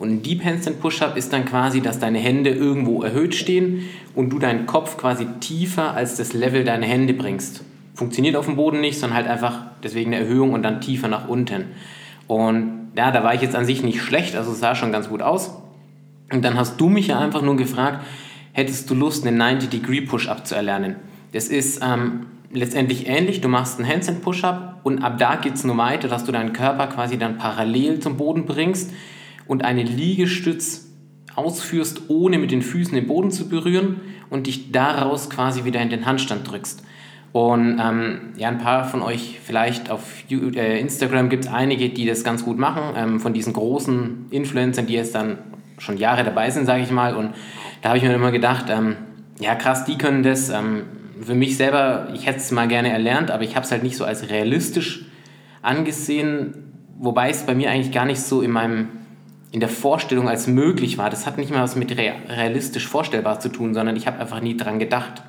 Und 0.00 0.08
ein 0.10 0.22
Deep 0.22 0.42
Handstand 0.42 0.80
Push-Up 0.80 1.14
ist 1.18 1.30
dann 1.34 1.44
quasi, 1.44 1.82
dass 1.82 1.98
deine 1.98 2.18
Hände 2.18 2.48
irgendwo 2.48 3.02
erhöht 3.02 3.34
stehen 3.34 3.84
und 4.14 4.30
du 4.30 4.38
deinen 4.38 4.64
Kopf 4.64 4.96
quasi 4.96 5.26
tiefer 5.40 5.92
als 5.92 6.16
das 6.16 6.32
Level 6.32 6.64
deiner 6.64 6.86
Hände 6.86 7.12
bringst. 7.12 7.64
Funktioniert 7.92 8.34
auf 8.34 8.46
dem 8.46 8.56
Boden 8.56 8.80
nicht, 8.80 8.98
sondern 8.98 9.18
halt 9.18 9.28
einfach 9.28 9.58
deswegen 9.84 10.14
eine 10.14 10.24
Erhöhung 10.24 10.54
und 10.54 10.62
dann 10.62 10.80
tiefer 10.80 11.08
nach 11.08 11.28
unten. 11.28 11.66
Und 12.28 12.92
ja, 12.96 13.10
da 13.10 13.22
war 13.22 13.34
ich 13.34 13.42
jetzt 13.42 13.54
an 13.54 13.66
sich 13.66 13.82
nicht 13.82 14.00
schlecht, 14.00 14.36
also 14.36 14.54
sah 14.54 14.74
schon 14.74 14.90
ganz 14.90 15.10
gut 15.10 15.20
aus. 15.20 15.50
Und 16.32 16.46
dann 16.46 16.56
hast 16.56 16.80
du 16.80 16.88
mich 16.88 17.08
ja 17.08 17.18
einfach 17.18 17.42
nur 17.42 17.56
gefragt, 17.56 18.02
hättest 18.52 18.88
du 18.88 18.94
Lust, 18.94 19.26
einen 19.26 19.38
90-Degree 19.38 20.00
Push-Up 20.00 20.46
zu 20.46 20.54
erlernen? 20.54 20.96
Das 21.32 21.48
ist 21.48 21.82
ähm, 21.84 22.24
letztendlich 22.50 23.06
ähnlich. 23.06 23.42
Du 23.42 23.48
machst 23.48 23.78
einen 23.78 23.86
Handstand 23.86 24.22
Push-Up 24.22 24.80
und 24.82 25.02
ab 25.02 25.18
da 25.18 25.36
geht 25.36 25.56
es 25.56 25.64
nur 25.64 25.76
weiter, 25.76 26.08
dass 26.08 26.24
du 26.24 26.32
deinen 26.32 26.54
Körper 26.54 26.86
quasi 26.86 27.18
dann 27.18 27.36
parallel 27.36 28.00
zum 28.00 28.16
Boden 28.16 28.46
bringst 28.46 28.92
und 29.50 29.64
eine 29.64 29.82
Liegestütz 29.82 30.92
ausführst, 31.34 32.02
ohne 32.06 32.38
mit 32.38 32.52
den 32.52 32.62
Füßen 32.62 32.94
den 32.94 33.08
Boden 33.08 33.32
zu 33.32 33.48
berühren 33.48 34.00
und 34.30 34.46
dich 34.46 34.70
daraus 34.70 35.28
quasi 35.28 35.64
wieder 35.64 35.82
in 35.82 35.90
den 35.90 36.06
Handstand 36.06 36.48
drückst. 36.48 36.84
Und 37.32 37.80
ähm, 37.82 38.20
ja, 38.36 38.46
ein 38.46 38.58
paar 38.58 38.84
von 38.84 39.02
euch 39.02 39.40
vielleicht 39.42 39.90
auf 39.90 40.22
äh, 40.30 40.78
Instagram 40.78 41.30
gibt 41.30 41.46
es 41.46 41.50
einige, 41.50 41.88
die 41.88 42.06
das 42.06 42.22
ganz 42.22 42.44
gut 42.44 42.58
machen, 42.58 42.94
ähm, 42.94 43.18
von 43.18 43.32
diesen 43.32 43.52
großen 43.52 44.26
Influencern, 44.30 44.86
die 44.86 44.94
jetzt 44.94 45.16
dann 45.16 45.38
schon 45.78 45.96
Jahre 45.96 46.22
dabei 46.22 46.50
sind, 46.50 46.66
sage 46.66 46.84
ich 46.84 46.92
mal. 46.92 47.16
Und 47.16 47.34
da 47.82 47.88
habe 47.88 47.98
ich 47.98 48.04
mir 48.04 48.14
immer 48.14 48.30
gedacht, 48.30 48.66
ähm, 48.68 48.98
ja 49.40 49.56
krass, 49.56 49.84
die 49.84 49.98
können 49.98 50.22
das. 50.22 50.50
Ähm, 50.50 50.82
für 51.20 51.34
mich 51.34 51.56
selber, 51.56 52.10
ich 52.14 52.26
hätte 52.26 52.38
es 52.38 52.52
mal 52.52 52.68
gerne 52.68 52.92
erlernt, 52.92 53.32
aber 53.32 53.42
ich 53.42 53.56
habe 53.56 53.66
es 53.66 53.72
halt 53.72 53.82
nicht 53.82 53.96
so 53.96 54.04
als 54.04 54.30
realistisch 54.30 55.06
angesehen, 55.60 56.54
wobei 57.00 57.30
es 57.30 57.42
bei 57.42 57.56
mir 57.56 57.72
eigentlich 57.72 57.92
gar 57.92 58.06
nicht 58.06 58.20
so 58.20 58.42
in 58.42 58.52
meinem 58.52 58.99
in 59.52 59.60
der 59.60 59.68
Vorstellung 59.68 60.28
als 60.28 60.46
möglich 60.46 60.98
war. 60.98 61.10
Das 61.10 61.26
hat 61.26 61.38
nicht 61.38 61.50
mal 61.50 61.62
was 61.62 61.76
mit 61.76 61.96
realistisch 61.96 62.86
vorstellbar 62.86 63.40
zu 63.40 63.48
tun, 63.48 63.74
sondern 63.74 63.96
ich 63.96 64.06
habe 64.06 64.18
einfach 64.18 64.40
nie 64.40 64.56
dran 64.56 64.78
gedacht. 64.78 65.22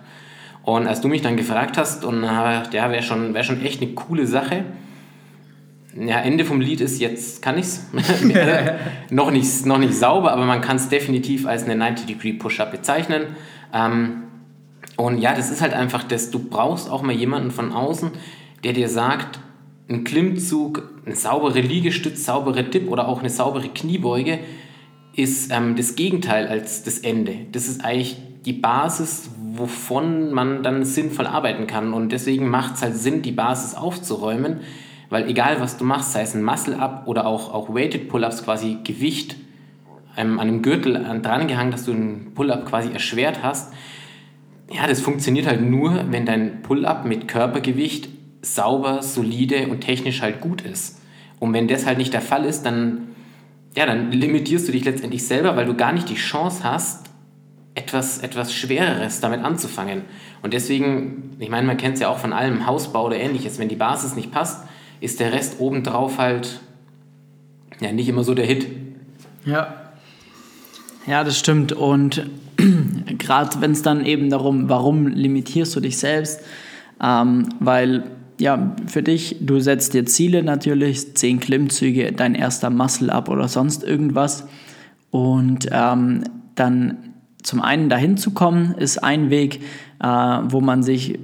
Und 0.64 0.88
als 0.88 1.02
du 1.02 1.08
mich 1.08 1.22
dann 1.22 1.38
gefragt 1.38 1.78
hast, 1.78 2.06
und 2.06 2.24
ja, 2.24 2.72
wäre 2.72 3.02
schon, 3.02 3.34
wär 3.34 3.44
schon 3.44 3.66
echt 3.66 3.82
eine 3.82 3.92
coole 3.94 4.28
Sache. 4.28 4.64
Ja, 6.00 6.20
Ende 6.20 6.46
vom 6.46 6.62
Lied 6.62 6.82
ist, 6.82 7.02
jetzt 7.02 7.42
kann 7.42 7.58
ich 7.58 7.66
es. 7.66 7.88
noch, 9.10 9.32
nicht, 9.32 9.66
noch 9.66 9.80
nicht 9.80 9.96
sauber, 9.96 10.32
aber 10.32 10.46
man 10.46 10.62
kann 10.62 10.78
es 10.78 10.88
definitiv 10.88 11.48
als 11.48 11.64
eine 11.64 11.84
90-Degree-Push-Up 11.84 12.72
bezeichnen. 12.72 13.24
Ähm, 13.74 14.24
und 14.98 15.18
ja, 15.18 15.34
das 15.34 15.50
ist 15.50 15.62
halt 15.62 15.74
einfach 15.74 16.04
das, 16.04 16.30
du 16.30 16.40
brauchst 16.40 16.90
auch 16.90 17.02
mal 17.02 17.16
jemanden 17.16 17.50
von 17.50 17.74
außen, 17.74 18.12
der 18.64 18.74
dir 18.74 18.88
sagt, 18.88 19.40
ein 19.90 20.04
Klimmzug, 20.04 20.91
eine 21.06 21.16
saubere 21.16 21.62
Liegestütz, 21.62 22.26
saubere 22.26 22.64
Dip 22.64 22.90
oder 22.90 23.08
auch 23.08 23.20
eine 23.20 23.30
saubere 23.30 23.70
Kniebeuge 23.70 24.40
ist 25.16 25.52
ähm, 25.52 25.76
das 25.76 25.96
Gegenteil 25.96 26.48
als 26.48 26.84
das 26.84 27.00
Ende. 27.00 27.34
Das 27.52 27.68
ist 27.68 27.84
eigentlich 27.84 28.18
die 28.46 28.54
Basis, 28.54 29.30
wovon 29.54 30.32
man 30.32 30.64
dann 30.64 30.86
sinnvoll 30.86 31.28
arbeiten 31.28 31.68
kann. 31.68 31.94
Und 31.94 32.12
deswegen 32.12 32.50
macht 32.50 32.76
es 32.76 32.82
halt 32.82 32.96
Sinn, 32.96 33.22
die 33.22 33.32
Basis 33.32 33.76
aufzuräumen, 33.76 34.62
weil 35.10 35.30
egal 35.30 35.60
was 35.60 35.78
du 35.78 35.84
machst, 35.84 36.14
sei 36.14 36.22
es 36.22 36.34
ein 36.34 36.44
Muscle-Up 36.44 37.04
oder 37.06 37.26
auch, 37.26 37.54
auch 37.54 37.74
Weighted 37.74 38.08
Pull-Ups, 38.08 38.44
quasi 38.44 38.78
Gewicht 38.84 39.36
ähm, 40.18 40.40
an 40.40 40.48
einem 40.48 40.62
Gürtel 40.62 40.94
dran 41.22 41.48
gehangen, 41.48 41.72
dass 41.72 41.86
du 41.86 41.92
einen 41.92 42.34
Pull-Up 42.34 42.66
quasi 42.66 42.92
erschwert 42.92 43.44
hast. 43.44 43.74
Ja, 44.72 44.88
das 44.88 45.02
funktioniert 45.02 45.48
halt 45.48 45.62
nur, 45.62 46.06
wenn 46.12 46.26
dein 46.26 46.62
Pull-Up 46.62 47.06
mit 47.06 47.28
Körpergewicht 47.28 48.08
sauber, 48.42 49.04
solide 49.04 49.68
und 49.68 49.82
technisch 49.82 50.22
halt 50.22 50.42
gut 50.42 50.62
ist. 50.62 51.00
Und 51.40 51.54
wenn 51.54 51.68
das 51.68 51.86
halt 51.86 51.98
nicht 51.98 52.14
der 52.14 52.22
Fall 52.22 52.46
ist, 52.46 52.64
dann, 52.64 53.10
ja, 53.76 53.86
dann 53.86 54.12
limitierst 54.12 54.68
du 54.68 54.72
dich 54.72 54.86
letztendlich 54.86 55.26
selber, 55.26 55.56
weil 55.56 55.66
du 55.66 55.76
gar 55.76 55.92
nicht 55.92 56.10
die 56.10 56.16
Chance 56.16 56.64
hast, 56.64 57.10
etwas, 57.74 58.20
etwas 58.20 58.54
Schwereres 58.54 59.22
damit 59.22 59.44
anzufangen. 59.44 60.04
Und 60.42 60.54
deswegen, 60.54 61.36
ich 61.40 61.50
meine, 61.50 61.66
man 61.66 61.78
kennt 61.78 61.96
es 61.96 62.02
ja 62.02 62.10
auch 62.10 62.18
von 62.18 62.34
allem, 62.34 62.66
Hausbau 62.66 63.06
oder 63.06 63.18
ähnliches, 63.18 63.60
wenn 63.60 63.70
die 63.70 63.76
Basis 63.76 64.16
nicht 64.16 64.32
passt, 64.32 64.66
ist 65.00 65.20
der 65.20 65.34
Rest 65.34 65.60
obendrauf 65.60 66.18
halt 66.18 66.60
ja 67.80 67.92
nicht 67.92 68.08
immer 68.08 68.24
so 68.24 68.34
der 68.34 68.46
Hit. 68.46 68.68
Ja. 69.46 69.94
Ja, 71.08 71.24
das 71.24 71.40
stimmt. 71.40 71.72
Und 71.72 72.30
gerade 73.18 73.62
wenn 73.62 73.72
es 73.72 73.82
dann 73.82 74.06
eben 74.06 74.30
darum, 74.30 74.70
warum 74.70 75.08
limitierst 75.08 75.76
du 75.76 75.80
dich 75.80 75.98
selbst, 75.98 76.42
ähm, 77.02 77.50
weil 77.60 78.04
ja, 78.42 78.76
für 78.88 79.04
dich, 79.04 79.38
du 79.40 79.60
setzt 79.60 79.94
dir 79.94 80.06
Ziele 80.06 80.42
natürlich, 80.42 81.16
zehn 81.16 81.40
Klimmzüge, 81.40 82.12
dein 82.12 82.34
erster 82.34 82.72
Muscle-Up 82.72 83.30
oder 83.30 83.48
sonst 83.48 83.84
irgendwas. 83.84 84.48
Und 85.12 85.70
ähm, 85.72 86.24
dann 86.56 87.11
zum 87.44 87.62
einen 87.62 87.90
dahin 87.90 88.18
zu 88.18 88.32
kommen, 88.32 88.76
ist 88.78 89.04
ein 89.04 89.30
Weg, 89.30 89.62
äh, 90.02 90.08
wo 90.08 90.62
man 90.62 90.84
sich 90.84 91.20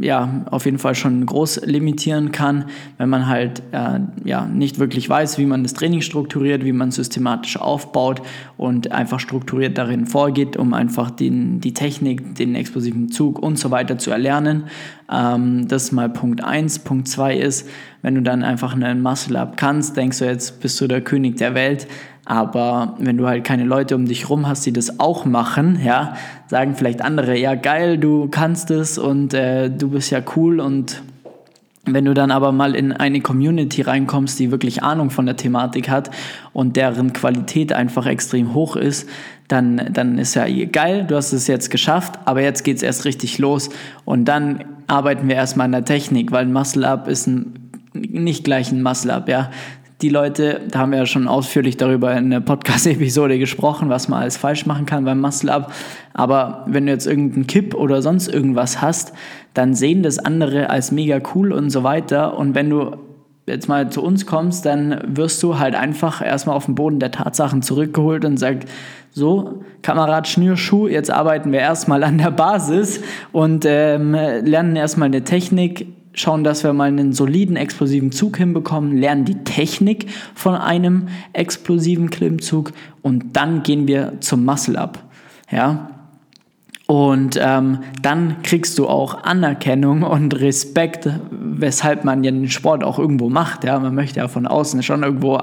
ja 0.00 0.44
auf 0.50 0.64
jeden 0.64 0.78
Fall 0.78 0.94
schon 0.94 1.26
groß 1.26 1.62
limitieren 1.66 2.32
kann, 2.32 2.66
wenn 2.96 3.08
man 3.08 3.26
halt 3.26 3.62
äh, 3.72 4.00
ja 4.24 4.46
nicht 4.46 4.78
wirklich 4.78 5.08
weiß, 5.08 5.36
wie 5.38 5.46
man 5.46 5.62
das 5.62 5.74
Training 5.74 6.00
strukturiert, 6.00 6.64
wie 6.64 6.72
man 6.72 6.90
systematisch 6.90 7.58
aufbaut 7.58 8.22
und 8.56 8.92
einfach 8.92 9.20
strukturiert 9.20 9.76
darin 9.76 10.06
vorgeht, 10.06 10.56
um 10.56 10.74
einfach 10.74 11.10
den, 11.10 11.60
die 11.60 11.74
Technik, 11.74 12.34
den 12.36 12.54
explosiven 12.54 13.10
Zug 13.10 13.38
und 13.38 13.58
so 13.58 13.70
weiter 13.70 13.98
zu 13.98 14.10
erlernen. 14.10 14.64
Ähm, 15.12 15.68
das 15.68 15.84
ist 15.84 15.92
mal 15.92 16.08
Punkt 16.08 16.42
1. 16.42 16.80
Punkt 16.80 17.08
2 17.08 17.36
ist, 17.36 17.68
wenn 18.02 18.14
du 18.14 18.22
dann 18.22 18.42
einfach 18.42 18.72
einen 18.74 19.02
Muscle-Up 19.02 19.56
kannst, 19.56 19.96
denkst 19.96 20.20
du 20.20 20.24
jetzt, 20.24 20.60
bist 20.60 20.80
du 20.80 20.86
der 20.86 21.02
König 21.02 21.36
der 21.36 21.54
Welt. 21.54 21.86
Aber 22.30 22.94
wenn 23.00 23.16
du 23.16 23.26
halt 23.26 23.42
keine 23.42 23.64
Leute 23.64 23.96
um 23.96 24.06
dich 24.06 24.30
rum 24.30 24.46
hast, 24.46 24.64
die 24.64 24.72
das 24.72 25.00
auch 25.00 25.24
machen, 25.24 25.80
ja, 25.84 26.14
sagen 26.46 26.76
vielleicht 26.76 27.02
andere, 27.02 27.36
ja 27.36 27.56
geil, 27.56 27.98
du 27.98 28.28
kannst 28.28 28.70
es 28.70 28.98
und 28.98 29.34
äh, 29.34 29.68
du 29.68 29.90
bist 29.90 30.12
ja 30.12 30.22
cool. 30.36 30.60
Und 30.60 31.02
wenn 31.86 32.04
du 32.04 32.14
dann 32.14 32.30
aber 32.30 32.52
mal 32.52 32.76
in 32.76 32.92
eine 32.92 33.20
Community 33.20 33.82
reinkommst, 33.82 34.38
die 34.38 34.52
wirklich 34.52 34.84
Ahnung 34.84 35.10
von 35.10 35.26
der 35.26 35.36
Thematik 35.36 35.90
hat 35.90 36.12
und 36.52 36.76
deren 36.76 37.12
Qualität 37.12 37.72
einfach 37.72 38.06
extrem 38.06 38.54
hoch 38.54 38.76
ist, 38.76 39.08
dann, 39.48 39.88
dann 39.92 40.16
ist 40.16 40.36
ja 40.36 40.46
geil, 40.66 41.06
du 41.08 41.16
hast 41.16 41.32
es 41.32 41.48
jetzt 41.48 41.68
geschafft, 41.68 42.16
aber 42.26 42.42
jetzt 42.42 42.62
geht 42.62 42.76
es 42.76 42.84
erst 42.84 43.06
richtig 43.06 43.38
los. 43.38 43.70
Und 44.04 44.26
dann 44.26 44.66
arbeiten 44.86 45.26
wir 45.26 45.34
erstmal 45.34 45.64
an 45.64 45.72
der 45.72 45.84
Technik, 45.84 46.30
weil 46.30 46.44
ein 46.44 46.52
Muscle-Up 46.52 47.08
ist 47.08 47.26
ein, 47.26 47.72
nicht 47.92 48.44
gleich 48.44 48.70
ein 48.70 48.84
Muscle-Up, 48.84 49.28
ja 49.28 49.50
die 50.02 50.08
Leute, 50.08 50.62
da 50.70 50.80
haben 50.80 50.92
wir 50.92 50.98
ja 50.98 51.06
schon 51.06 51.28
ausführlich 51.28 51.76
darüber 51.76 52.16
in 52.16 52.30
der 52.30 52.40
Podcast-Episode 52.40 53.38
gesprochen, 53.38 53.90
was 53.90 54.08
man 54.08 54.22
alles 54.22 54.36
falsch 54.36 54.64
machen 54.64 54.86
kann 54.86 55.04
beim 55.04 55.20
Muscle-Up. 55.20 55.72
Aber 56.14 56.64
wenn 56.66 56.86
du 56.86 56.92
jetzt 56.92 57.06
irgendeinen 57.06 57.46
Kipp 57.46 57.74
oder 57.74 58.00
sonst 58.00 58.28
irgendwas 58.28 58.80
hast, 58.80 59.12
dann 59.52 59.74
sehen 59.74 60.02
das 60.02 60.18
andere 60.18 60.70
als 60.70 60.90
mega 60.90 61.20
cool 61.34 61.52
und 61.52 61.70
so 61.70 61.84
weiter. 61.84 62.38
Und 62.38 62.54
wenn 62.54 62.70
du 62.70 62.96
jetzt 63.46 63.68
mal 63.68 63.90
zu 63.90 64.02
uns 64.02 64.26
kommst, 64.26 64.64
dann 64.64 65.00
wirst 65.06 65.42
du 65.42 65.58
halt 65.58 65.74
einfach 65.74 66.24
erstmal 66.24 66.56
auf 66.56 66.66
den 66.66 66.76
Boden 66.76 66.98
der 66.98 67.10
Tatsachen 67.10 67.62
zurückgeholt 67.62 68.24
und 68.24 68.38
sagst, 68.38 68.68
so, 69.12 69.64
Kamerad 69.82 70.28
Schnürschuh, 70.28 70.86
jetzt 70.86 71.10
arbeiten 71.10 71.52
wir 71.52 71.58
erstmal 71.58 72.04
an 72.04 72.18
der 72.18 72.30
Basis 72.30 73.02
und 73.32 73.64
ähm, 73.66 74.12
lernen 74.12 74.76
erstmal 74.76 75.06
eine 75.06 75.24
Technik, 75.24 75.86
schauen, 76.12 76.44
dass 76.44 76.64
wir 76.64 76.72
mal 76.72 76.88
einen 76.88 77.12
soliden 77.12 77.56
explosiven 77.56 78.12
Zug 78.12 78.36
hinbekommen, 78.36 78.96
lernen 78.96 79.24
die 79.24 79.44
Technik 79.44 80.06
von 80.34 80.54
einem 80.54 81.08
explosiven 81.32 82.10
Klimmzug 82.10 82.72
und 83.02 83.36
dann 83.36 83.62
gehen 83.62 83.86
wir 83.86 84.14
zum 84.20 84.44
Muscle-Up. 84.44 85.02
Ja, 85.50 85.90
und 86.90 87.38
ähm, 87.40 87.78
dann 88.02 88.42
kriegst 88.42 88.76
du 88.76 88.88
auch 88.88 89.22
Anerkennung 89.22 90.02
und 90.02 90.40
Respekt, 90.40 91.08
weshalb 91.30 92.04
man 92.04 92.24
ja 92.24 92.32
den 92.32 92.48
Sport 92.48 92.82
auch 92.82 92.98
irgendwo 92.98 93.28
macht. 93.28 93.62
Ja, 93.62 93.78
man 93.78 93.94
möchte 93.94 94.18
ja 94.18 94.26
von 94.26 94.44
außen 94.44 94.82
schon 94.82 95.04
irgendwo 95.04 95.40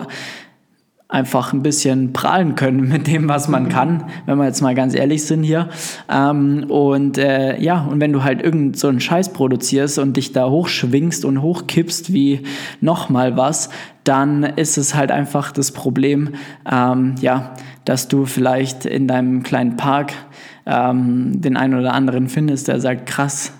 einfach 1.09 1.53
ein 1.53 1.63
bisschen 1.63 2.11
prahlen 2.11 2.55
können 2.55 2.87
mit 2.89 3.07
dem, 3.07 3.29
was 3.29 3.47
man 3.47 3.69
kann, 3.69 4.05
wenn 4.25 4.37
wir 4.37 4.45
jetzt 4.45 4.61
mal 4.61 4.75
ganz 4.75 4.93
ehrlich 4.93 5.23
sind 5.25 5.43
hier. 5.43 5.69
Ähm, 6.09 6.65
und 6.69 7.17
äh, 7.17 7.59
ja, 7.61 7.87
und 7.89 8.01
wenn 8.01 8.11
du 8.11 8.23
halt 8.23 8.41
irgend 8.41 8.77
so 8.77 8.89
einen 8.89 8.99
Scheiß 8.99 9.31
produzierst 9.31 9.99
und 9.99 10.17
dich 10.17 10.33
da 10.33 10.49
hochschwingst 10.49 11.23
und 11.23 11.41
hochkippst 11.41 12.11
wie 12.11 12.43
nochmal 12.81 13.37
was, 13.37 13.69
dann 14.03 14.43
ist 14.43 14.77
es 14.77 14.95
halt 14.95 15.11
einfach 15.11 15.51
das 15.51 15.71
Problem, 15.71 16.35
ähm, 16.69 17.15
ja, 17.21 17.53
dass 17.85 18.09
du 18.09 18.25
vielleicht 18.25 18.85
in 18.85 19.07
deinem 19.07 19.43
kleinen 19.43 19.77
Park 19.77 20.11
ähm, 20.65 21.39
den 21.41 21.55
einen 21.55 21.79
oder 21.79 21.93
anderen 21.93 22.27
findest, 22.27 22.67
der 22.67 22.81
sagt, 22.81 23.05
krass, 23.05 23.53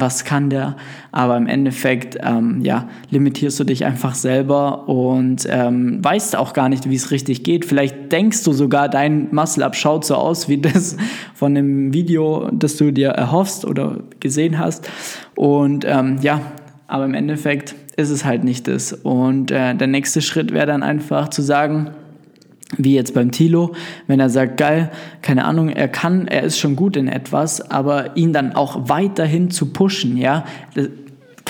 was 0.00 0.24
kann 0.24 0.50
der, 0.50 0.76
aber 1.12 1.36
im 1.36 1.46
Endeffekt 1.46 2.16
ähm, 2.22 2.60
ja, 2.62 2.88
limitierst 3.10 3.58
du 3.60 3.64
dich 3.64 3.84
einfach 3.84 4.14
selber 4.14 4.88
und 4.88 5.46
ähm, 5.48 6.02
weißt 6.04 6.36
auch 6.36 6.52
gar 6.52 6.68
nicht, 6.68 6.88
wie 6.88 6.94
es 6.94 7.10
richtig 7.10 7.42
geht. 7.42 7.64
Vielleicht 7.64 8.12
denkst 8.12 8.44
du 8.44 8.52
sogar, 8.52 8.88
dein 8.88 9.28
Muscle-Up 9.32 9.76
schaut 9.76 10.04
so 10.04 10.14
aus 10.14 10.48
wie 10.48 10.58
das 10.58 10.96
von 11.34 11.54
dem 11.54 11.92
Video, 11.92 12.48
das 12.52 12.76
du 12.76 12.92
dir 12.92 13.10
erhoffst 13.10 13.64
oder 13.64 13.98
gesehen 14.20 14.58
hast. 14.58 14.88
Und 15.36 15.84
ähm, 15.86 16.18
ja, 16.22 16.40
aber 16.86 17.04
im 17.04 17.14
Endeffekt 17.14 17.74
ist 17.96 18.10
es 18.10 18.24
halt 18.24 18.44
nicht 18.44 18.66
das. 18.66 18.92
Und 18.92 19.50
äh, 19.50 19.74
der 19.74 19.86
nächste 19.86 20.22
Schritt 20.22 20.52
wäre 20.52 20.66
dann 20.66 20.82
einfach 20.82 21.28
zu 21.28 21.42
sagen, 21.42 21.90
wie 22.76 22.94
jetzt 22.94 23.14
beim 23.14 23.30
Tilo, 23.30 23.72
wenn 24.06 24.20
er 24.20 24.30
sagt, 24.30 24.56
geil, 24.56 24.90
keine 25.22 25.44
Ahnung, 25.44 25.68
er 25.70 25.88
kann, 25.88 26.28
er 26.28 26.42
ist 26.44 26.58
schon 26.58 26.76
gut 26.76 26.96
in 26.96 27.08
etwas, 27.08 27.70
aber 27.70 28.16
ihn 28.16 28.32
dann 28.32 28.54
auch 28.54 28.88
weiterhin 28.88 29.50
zu 29.50 29.72
pushen, 29.72 30.16
ja. 30.16 30.44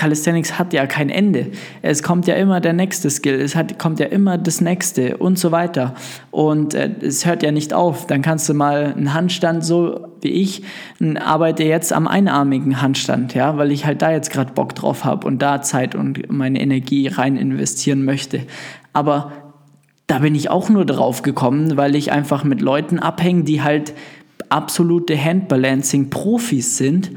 Calisthenics 0.01 0.57
hat 0.57 0.73
ja 0.73 0.87
kein 0.87 1.11
Ende. 1.11 1.51
Es 1.83 2.01
kommt 2.01 2.25
ja 2.25 2.33
immer 2.33 2.59
der 2.59 2.73
nächste 2.73 3.11
Skill, 3.11 3.39
es 3.39 3.55
hat, 3.55 3.77
kommt 3.77 3.99
ja 3.99 4.07
immer 4.07 4.39
das 4.39 4.59
nächste 4.59 5.17
und 5.17 5.37
so 5.37 5.51
weiter. 5.51 5.93
Und 6.31 6.73
äh, 6.73 6.89
es 7.01 7.27
hört 7.27 7.43
ja 7.43 7.51
nicht 7.51 7.71
auf. 7.71 8.07
Dann 8.07 8.23
kannst 8.23 8.49
du 8.49 8.55
mal 8.55 8.95
einen 8.97 9.13
Handstand, 9.13 9.63
so 9.63 10.07
wie 10.21 10.29
ich, 10.29 10.63
arbeite 11.19 11.63
jetzt 11.65 11.93
am 11.93 12.07
einarmigen 12.07 12.81
Handstand, 12.81 13.35
ja, 13.35 13.57
weil 13.57 13.71
ich 13.71 13.85
halt 13.85 14.01
da 14.01 14.11
jetzt 14.11 14.31
gerade 14.31 14.53
Bock 14.53 14.73
drauf 14.73 15.05
habe 15.05 15.27
und 15.27 15.39
da 15.39 15.61
Zeit 15.61 15.93
und 15.93 16.31
meine 16.31 16.59
Energie 16.59 17.07
rein 17.07 17.37
investieren 17.37 18.03
möchte. 18.03 18.41
Aber 18.93 19.31
da 20.11 20.19
bin 20.19 20.35
ich 20.35 20.49
auch 20.49 20.67
nur 20.67 20.85
drauf 20.85 21.21
gekommen, 21.21 21.77
weil 21.77 21.95
ich 21.95 22.11
einfach 22.11 22.43
mit 22.43 22.59
Leuten 22.59 22.99
abhänge, 22.99 23.45
die 23.45 23.61
halt 23.61 23.93
absolute 24.49 25.17
Handbalancing-Profis 25.17 26.77
sind. 26.77 27.11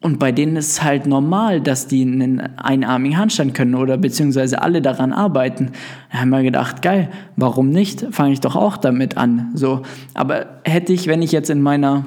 Und 0.00 0.18
bei 0.18 0.32
denen 0.32 0.56
ist 0.56 0.72
es 0.72 0.82
halt 0.82 1.06
normal, 1.06 1.60
dass 1.60 1.86
die 1.86 2.02
einen 2.02 2.40
einarmigen 2.56 3.18
Handstand 3.18 3.54
können 3.54 3.76
oder 3.76 3.96
beziehungsweise 3.98 4.62
alle 4.62 4.82
daran 4.82 5.12
arbeiten. 5.12 5.70
Da 6.10 6.18
haben 6.18 6.30
wir 6.30 6.42
gedacht, 6.42 6.82
geil, 6.82 7.10
warum 7.36 7.70
nicht? 7.70 8.04
Fange 8.10 8.32
ich 8.32 8.40
doch 8.40 8.56
auch 8.56 8.78
damit 8.78 9.16
an. 9.16 9.52
So, 9.54 9.82
aber 10.14 10.46
hätte 10.64 10.92
ich, 10.92 11.06
wenn 11.06 11.22
ich 11.22 11.30
jetzt 11.30 11.50
in 11.50 11.62
meiner 11.62 12.04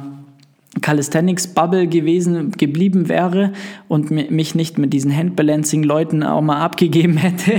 Calisthenics-Bubble 0.81 1.87
gewesen, 1.87 2.51
geblieben 2.51 3.07
wäre 3.07 3.53
und 3.87 4.09
mich 4.09 4.55
nicht 4.55 4.79
mit 4.79 4.91
diesen 4.91 5.15
Handbalancing-Leuten 5.15 6.23
auch 6.23 6.41
mal 6.41 6.61
abgegeben 6.61 7.17
hätte, 7.17 7.53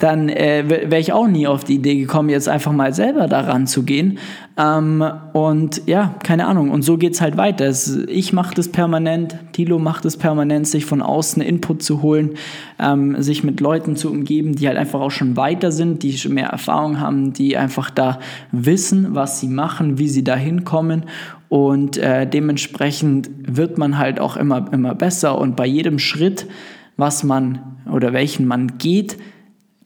dann 0.00 0.28
äh, 0.28 0.64
wäre 0.68 0.98
ich 0.98 1.12
auch 1.12 1.28
nie 1.28 1.46
auf 1.46 1.64
die 1.64 1.76
Idee 1.76 1.96
gekommen, 1.96 2.28
jetzt 2.28 2.48
einfach 2.48 2.72
mal 2.72 2.92
selber 2.92 3.28
daran 3.28 3.66
zu 3.66 3.84
gehen. 3.84 4.18
Ähm, 4.58 5.04
und 5.32 5.82
ja, 5.86 6.14
keine 6.22 6.46
Ahnung. 6.46 6.70
Und 6.70 6.82
so 6.82 6.96
geht 6.96 7.12
es 7.12 7.20
halt 7.20 7.36
weiter. 7.36 7.70
ich 8.08 8.32
mache 8.32 8.54
das 8.54 8.68
permanent, 8.68 9.36
Tilo 9.52 9.78
macht 9.78 10.04
es 10.06 10.16
permanent, 10.16 10.66
sich 10.66 10.86
von 10.86 11.02
außen 11.02 11.42
Input 11.42 11.82
zu 11.82 12.02
holen, 12.02 12.34
ähm, 12.78 13.20
sich 13.22 13.44
mit 13.44 13.60
Leuten 13.60 13.96
zu 13.96 14.10
umgeben, 14.10 14.56
die 14.56 14.66
halt 14.66 14.78
einfach 14.78 15.00
auch 15.00 15.10
schon 15.10 15.36
weiter 15.36 15.70
sind, 15.72 16.02
die 16.02 16.16
schon 16.16 16.34
mehr 16.34 16.48
Erfahrung 16.48 17.00
haben, 17.00 17.32
die 17.32 17.56
einfach 17.56 17.90
da 17.90 18.18
wissen, 18.50 19.14
was 19.14 19.40
sie 19.40 19.48
machen, 19.48 19.98
wie 19.98 20.08
sie 20.08 20.24
da 20.24 20.34
hinkommen 20.34 21.04
und 21.48 21.96
äh, 21.96 22.26
dementsprechend 22.26 23.30
wird 23.46 23.78
man 23.78 23.98
halt 23.98 24.18
auch 24.20 24.36
immer, 24.36 24.72
immer 24.72 24.94
besser. 24.94 25.38
Und 25.38 25.56
bei 25.56 25.66
jedem 25.66 25.98
Schritt, 25.98 26.46
was 26.96 27.22
man 27.22 27.60
oder 27.90 28.12
welchen 28.12 28.46
man 28.46 28.78
geht, 28.78 29.16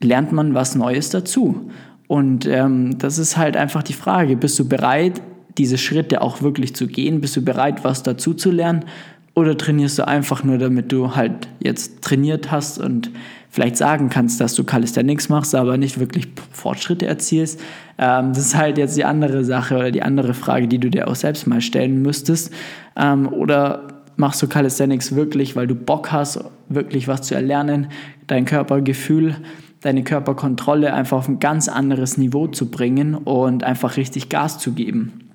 lernt 0.01 0.31
man 0.31 0.53
was 0.53 0.75
Neues 0.75 1.09
dazu. 1.09 1.69
Und 2.07 2.45
ähm, 2.47 2.97
das 2.97 3.17
ist 3.17 3.37
halt 3.37 3.55
einfach 3.55 3.83
die 3.83 3.93
Frage, 3.93 4.35
bist 4.35 4.57
du 4.59 4.67
bereit, 4.67 5.21
diese 5.57 5.77
Schritte 5.77 6.21
auch 6.21 6.41
wirklich 6.41 6.75
zu 6.75 6.87
gehen? 6.87 7.21
Bist 7.21 7.35
du 7.35 7.41
bereit, 7.43 7.83
was 7.83 8.03
dazu 8.03 8.33
zu 8.33 8.51
lernen? 8.51 8.85
Oder 9.33 9.57
trainierst 9.57 9.97
du 9.97 10.07
einfach 10.07 10.43
nur, 10.43 10.57
damit 10.57 10.91
du 10.91 11.15
halt 11.15 11.47
jetzt 11.59 12.01
trainiert 12.01 12.51
hast 12.51 12.79
und 12.79 13.11
vielleicht 13.49 13.77
sagen 13.77 14.09
kannst, 14.09 14.41
dass 14.41 14.55
du 14.55 14.63
Calisthenics 14.63 15.29
machst, 15.29 15.55
aber 15.55 15.77
nicht 15.77 15.99
wirklich 15.99 16.27
Fortschritte 16.51 17.05
erzielst? 17.05 17.59
Ähm, 17.97 18.29
das 18.29 18.39
ist 18.39 18.57
halt 18.57 18.77
jetzt 18.77 18.97
die 18.97 19.05
andere 19.05 19.45
Sache 19.45 19.75
oder 19.77 19.91
die 19.91 20.01
andere 20.01 20.33
Frage, 20.33 20.67
die 20.67 20.79
du 20.79 20.89
dir 20.89 21.07
auch 21.07 21.15
selbst 21.15 21.47
mal 21.47 21.61
stellen 21.61 22.01
müsstest. 22.01 22.53
Ähm, 22.97 23.31
oder 23.31 23.87
machst 24.17 24.41
du 24.41 24.47
Calisthenics 24.47 25.15
wirklich, 25.15 25.55
weil 25.55 25.67
du 25.67 25.75
Bock 25.75 26.11
hast, 26.11 26.43
wirklich 26.67 27.07
was 27.07 27.21
zu 27.21 27.35
erlernen, 27.35 27.87
dein 28.27 28.45
Körpergefühl, 28.45 29.35
deine 29.81 30.03
Körperkontrolle 30.03 30.93
einfach 30.93 31.17
auf 31.17 31.27
ein 31.27 31.39
ganz 31.39 31.67
anderes 31.69 32.17
Niveau 32.17 32.47
zu 32.47 32.69
bringen 32.69 33.15
und 33.15 33.63
einfach 33.63 33.97
richtig 33.97 34.29
Gas 34.29 34.59
zu 34.59 34.73
geben? 34.73 35.29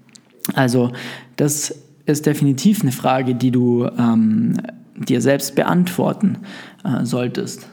Also 0.54 0.92
das 1.36 1.85
ist 2.06 2.24
definitiv 2.24 2.82
eine 2.82 2.92
Frage, 2.92 3.34
die 3.34 3.50
du 3.50 3.88
ähm, 3.98 4.56
dir 4.96 5.20
selbst 5.20 5.54
beantworten 5.54 6.38
äh, 6.84 7.04
solltest. 7.04 7.66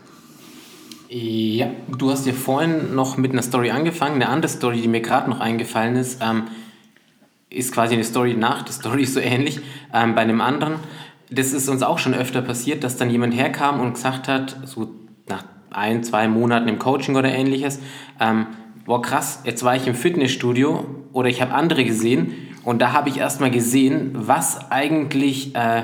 Ja, 1.10 1.68
du 1.96 2.10
hast 2.10 2.26
ja 2.26 2.34
vorhin 2.34 2.96
noch 2.96 3.18
mit 3.18 3.32
einer 3.32 3.44
Story 3.44 3.70
angefangen. 3.70 4.16
Eine 4.16 4.30
andere 4.30 4.52
Story, 4.52 4.82
die 4.82 4.88
mir 4.88 5.02
gerade 5.02 5.30
noch 5.30 5.40
eingefallen 5.40 5.96
ist, 5.96 6.22
ähm, 6.24 6.44
ist 7.52 7.72
quasi 7.72 7.94
eine 7.94 8.04
Story 8.04 8.34
nach 8.34 8.64
der 8.64 8.74
Story, 8.74 9.06
so 9.06 9.20
ähnlich, 9.20 9.60
ähm, 9.94 10.16
bei 10.16 10.22
einem 10.22 10.42
anderen. 10.42 10.76
Das 11.30 11.54
ist 11.54 11.70
uns 11.70 11.84
auch 11.84 12.00
schon 12.00 12.14
öfter 12.14 12.42
passiert, 12.42 12.84
dass 12.84 12.98
dann 12.98 13.10
jemand 13.10 13.36
herkam 13.36 13.80
und 13.80 13.94
gesagt 13.94 14.28
hat, 14.28 14.58
so 14.66 14.90
nach 15.28 15.44
ein, 15.70 16.04
zwei 16.04 16.28
Monaten 16.28 16.68
im 16.68 16.80
Coaching 16.80 17.16
oder 17.16 17.32
ähnliches, 17.32 17.80
ähm, 18.20 18.48
boah 18.86 19.02
krass, 19.02 19.42
jetzt 19.46 19.64
war 19.64 19.76
ich 19.76 19.88
im 19.88 19.96
Fitnessstudio 19.96 20.86
oder 21.14 21.30
ich 21.30 21.42
habe 21.42 21.54
andere 21.54 21.86
gesehen 21.86 22.34
und 22.64 22.82
da 22.82 22.94
habe 22.94 23.10
ich 23.10 23.18
erstmal 23.18 23.52
gesehen, 23.52 24.12
was 24.14 24.72
eigentlich... 24.72 25.56
Äh, 25.56 25.84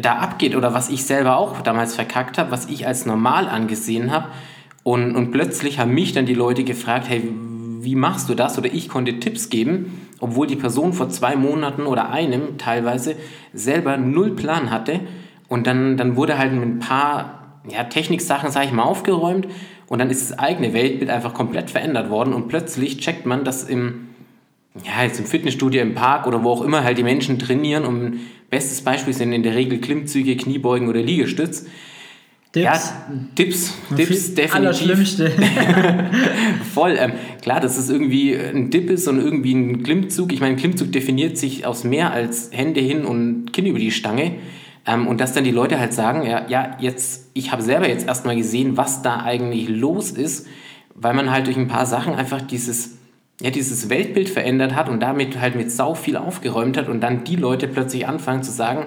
da 0.00 0.16
abgeht 0.16 0.56
oder 0.56 0.74
was 0.74 0.88
ich 0.88 1.04
selber 1.04 1.36
auch 1.36 1.60
damals 1.60 1.94
verkackt 1.94 2.38
habe, 2.38 2.50
was 2.50 2.66
ich 2.66 2.86
als 2.86 3.06
normal 3.06 3.48
angesehen 3.48 4.10
habe. 4.10 4.26
Und, 4.82 5.14
und 5.14 5.30
plötzlich 5.30 5.78
haben 5.78 5.94
mich 5.94 6.12
dann 6.12 6.26
die 6.26 6.34
Leute 6.34 6.64
gefragt, 6.64 7.08
hey, 7.08 7.22
wie 7.80 7.94
machst 7.94 8.28
du 8.28 8.34
das? 8.34 8.58
Oder 8.58 8.72
ich 8.72 8.88
konnte 8.88 9.20
Tipps 9.20 9.50
geben, 9.50 10.08
obwohl 10.20 10.46
die 10.46 10.56
Person 10.56 10.92
vor 10.92 11.10
zwei 11.10 11.36
Monaten 11.36 11.82
oder 11.82 12.10
einem 12.10 12.58
teilweise 12.58 13.14
selber 13.52 13.96
null 13.96 14.34
Plan 14.34 14.70
hatte. 14.70 15.00
Und 15.48 15.66
dann, 15.66 15.96
dann 15.96 16.16
wurde 16.16 16.38
halt 16.38 16.52
ein 16.52 16.80
paar 16.80 17.60
ja, 17.68 17.84
Techniksachen, 17.84 18.50
sage 18.50 18.66
ich 18.66 18.72
mal, 18.72 18.82
aufgeräumt. 18.82 19.46
Und 19.86 20.00
dann 20.00 20.10
ist 20.10 20.30
das 20.30 20.38
eigene 20.38 20.72
Weltbild 20.72 21.10
einfach 21.10 21.34
komplett 21.34 21.70
verändert 21.70 22.10
worden. 22.10 22.34
Und 22.34 22.48
plötzlich 22.48 22.98
checkt 22.98 23.26
man, 23.26 23.44
dass 23.44 23.62
im, 23.62 24.08
ja, 24.82 25.04
jetzt 25.04 25.20
im 25.20 25.26
Fitnessstudio, 25.26 25.80
im 25.82 25.94
Park 25.94 26.26
oder 26.26 26.42
wo 26.42 26.50
auch 26.50 26.62
immer 26.62 26.82
halt 26.82 26.98
die 26.98 27.02
Menschen 27.04 27.38
trainieren, 27.38 27.84
um 27.84 28.20
Bestes 28.50 28.82
Beispiel 28.82 29.14
sind 29.14 29.32
in 29.32 29.42
der 29.42 29.56
Regel 29.56 29.80
Klimmzüge, 29.80 30.36
Kniebeugen 30.36 30.88
oder 30.88 31.02
Liegestütz. 31.02 31.66
Tipps? 32.52 32.64
Ja, 32.64 32.72
Tipps, 33.34 33.74
Tipps, 33.96 34.34
definitiv. 34.34 34.54
Allerschlimmste. 34.54 35.32
Voll. 36.74 36.96
Ähm, 36.96 37.14
klar, 37.42 37.58
dass 37.58 37.76
es 37.76 37.90
irgendwie 37.90 38.36
ein 38.36 38.70
Dip 38.70 38.90
ist 38.90 39.08
und 39.08 39.18
irgendwie 39.18 39.54
ein 39.54 39.82
Klimmzug. 39.82 40.32
Ich 40.32 40.40
meine, 40.40 40.54
ein 40.54 40.56
Klimmzug 40.56 40.92
definiert 40.92 41.36
sich 41.36 41.66
aus 41.66 41.82
mehr 41.82 42.12
als 42.12 42.50
Hände 42.52 42.80
hin 42.80 43.04
und 43.04 43.52
Kinn 43.52 43.66
über 43.66 43.80
die 43.80 43.90
Stange. 43.90 44.36
Ähm, 44.86 45.08
und 45.08 45.20
dass 45.20 45.32
dann 45.32 45.42
die 45.42 45.50
Leute 45.50 45.80
halt 45.80 45.92
sagen, 45.92 46.24
ja, 46.24 46.46
ja 46.48 46.76
jetzt, 46.78 47.30
ich 47.34 47.50
habe 47.50 47.62
selber 47.62 47.88
jetzt 47.88 48.06
erstmal 48.06 48.36
gesehen, 48.36 48.76
was 48.76 49.02
da 49.02 49.24
eigentlich 49.24 49.68
los 49.68 50.12
ist, 50.12 50.46
weil 50.94 51.14
man 51.14 51.32
halt 51.32 51.48
durch 51.48 51.56
ein 51.56 51.66
paar 51.66 51.86
Sachen 51.86 52.14
einfach 52.14 52.40
dieses 52.40 52.98
ja, 53.40 53.50
dieses 53.50 53.88
Weltbild 53.90 54.28
verändert 54.28 54.74
hat 54.74 54.88
und 54.88 55.00
damit 55.00 55.40
halt 55.40 55.56
mit 55.56 55.70
sau 55.70 55.94
viel 55.94 56.16
aufgeräumt 56.16 56.76
hat 56.76 56.88
und 56.88 57.00
dann 57.00 57.24
die 57.24 57.36
Leute 57.36 57.66
plötzlich 57.66 58.06
anfangen 58.06 58.42
zu 58.42 58.52
sagen, 58.52 58.86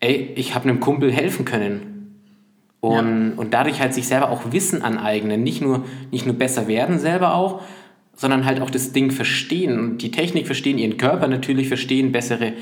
ey, 0.00 0.32
ich 0.36 0.54
habe 0.54 0.68
einem 0.68 0.80
Kumpel 0.80 1.12
helfen 1.12 1.44
können. 1.44 1.92
Und, 2.80 3.32
ja. 3.32 3.36
und 3.36 3.54
dadurch 3.54 3.80
halt 3.80 3.94
sich 3.94 4.06
selber 4.06 4.30
auch 4.30 4.52
Wissen 4.52 4.82
aneignen, 4.82 5.42
nicht 5.42 5.60
nur, 5.60 5.84
nicht 6.12 6.26
nur 6.26 6.36
besser 6.36 6.68
werden 6.68 6.98
selber 6.98 7.34
auch, 7.34 7.62
sondern 8.14 8.44
halt 8.44 8.60
auch 8.60 8.70
das 8.70 8.92
Ding 8.92 9.10
verstehen 9.10 9.78
und 9.78 9.98
die 9.98 10.10
Technik 10.10 10.46
verstehen, 10.46 10.78
ihren 10.78 10.96
Körper 10.96 11.26
natürlich 11.26 11.68
verstehen, 11.68 12.12
bessere 12.12 12.52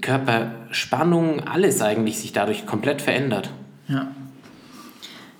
Körperspannung, 0.00 1.40
alles 1.40 1.80
eigentlich 1.80 2.18
sich 2.18 2.32
dadurch 2.32 2.66
komplett 2.66 3.00
verändert. 3.00 3.50
Ja. 3.88 4.08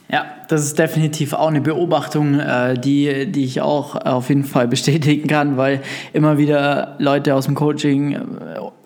Ja, 0.08 0.26
das 0.46 0.62
ist 0.62 0.78
definitiv 0.78 1.32
auch 1.32 1.48
eine 1.48 1.60
Beobachtung, 1.60 2.38
äh, 2.38 2.78
die, 2.78 3.26
die 3.30 3.44
ich 3.44 3.60
auch 3.60 3.96
auf 3.96 4.28
jeden 4.28 4.44
Fall 4.44 4.68
bestätigen 4.68 5.26
kann, 5.26 5.56
weil 5.56 5.82
immer 6.12 6.38
wieder 6.38 6.94
Leute 6.98 7.34
aus 7.34 7.46
dem 7.46 7.56
Coaching 7.56 8.12
äh, 8.12 8.20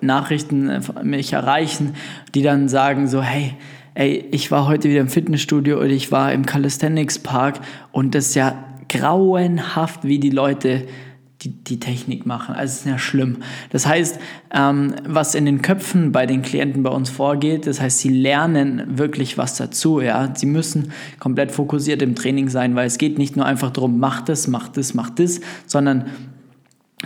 Nachrichten 0.01 0.71
äh, 0.71 0.81
mich 1.03 1.35
erreichen, 1.35 1.95
die 2.35 2.43
dann 2.43 2.69
sagen 2.69 3.07
so, 3.07 3.21
hey, 3.21 3.55
ey, 3.95 4.25
ich 4.31 4.51
war 4.51 4.67
heute 4.67 4.89
wieder 4.89 5.01
im 5.01 5.09
Fitnessstudio 5.09 5.77
oder 5.77 5.89
ich 5.89 6.11
war 6.11 6.33
im 6.33 6.47
Calisthenics 6.47 7.19
Park 7.19 7.61
und 7.93 8.15
das 8.15 8.29
ist 8.29 8.35
ja 8.37 8.55
grauenhaft, 8.89 10.05
wie 10.05 10.19
die 10.19 10.31
Leute 10.31 10.87
die, 11.43 11.51
die 11.51 11.81
Technik 11.81 12.27
machen. 12.27 12.55
Also 12.55 12.73
es 12.73 12.79
ist 12.81 12.87
ja 12.87 12.99
schlimm. 12.99 13.39
Das 13.71 13.87
heißt, 13.87 14.19
ähm, 14.53 14.95
was 15.07 15.35
in 15.35 15.47
den 15.47 15.63
Köpfen 15.63 16.13
bei 16.13 16.27
den 16.27 16.43
Klienten 16.43 16.83
bei 16.83 16.91
uns 16.91 17.09
vorgeht, 17.09 17.67
das 17.67 17.81
heißt, 17.81 17.99
sie 17.99 18.11
lernen 18.11 18.99
wirklich 18.99 19.39
was 19.39 19.57
dazu. 19.57 20.01
Ja? 20.01 20.33
Sie 20.35 20.47
müssen 20.47 20.93
komplett 21.19 21.53
fokussiert 21.53 22.03
im 22.03 22.15
Training 22.15 22.49
sein, 22.49 22.75
weil 22.75 22.87
es 22.87 22.99
geht 22.99 23.19
nicht 23.19 23.37
nur 23.37 23.47
einfach 23.47 23.71
darum, 23.71 23.99
mach 23.99 24.21
das, 24.21 24.49
mach 24.49 24.69
das, 24.69 24.95
mach 24.95 25.11
das, 25.11 25.41
sondern 25.67 26.07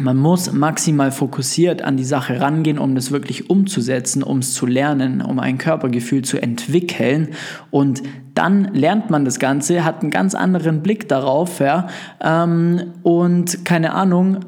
man 0.01 0.17
muss 0.17 0.53
maximal 0.53 1.13
fokussiert 1.13 1.83
an 1.83 1.97
die 1.97 2.05
Sache 2.05 2.41
rangehen, 2.41 2.79
um 2.79 2.97
das 2.97 3.13
wirklich 3.13 3.49
umzusetzen, 3.49 4.25
um 4.25 4.39
es 4.39 4.53
zu 4.53 4.67
lernen, 4.67 5.23
um 5.23 5.39
ein 5.39 5.57
Körpergefühl 5.57 6.23
zu 6.23 6.43
entwickeln. 6.43 7.29
Und 7.71 8.03
dann 8.35 8.75
lernt 8.75 9.11
man 9.11 9.25
das 9.25 9.39
Ganze, 9.39 9.85
hat 9.85 10.03
einen 10.03 10.11
ganz 10.11 10.35
anderen 10.35 10.83
Blick 10.83 11.09
darauf, 11.09 11.61
ja, 11.61 11.87
ähm, 12.21 12.93
und 13.05 13.65
keine 13.65 13.95
Ahnung, 13.95 14.41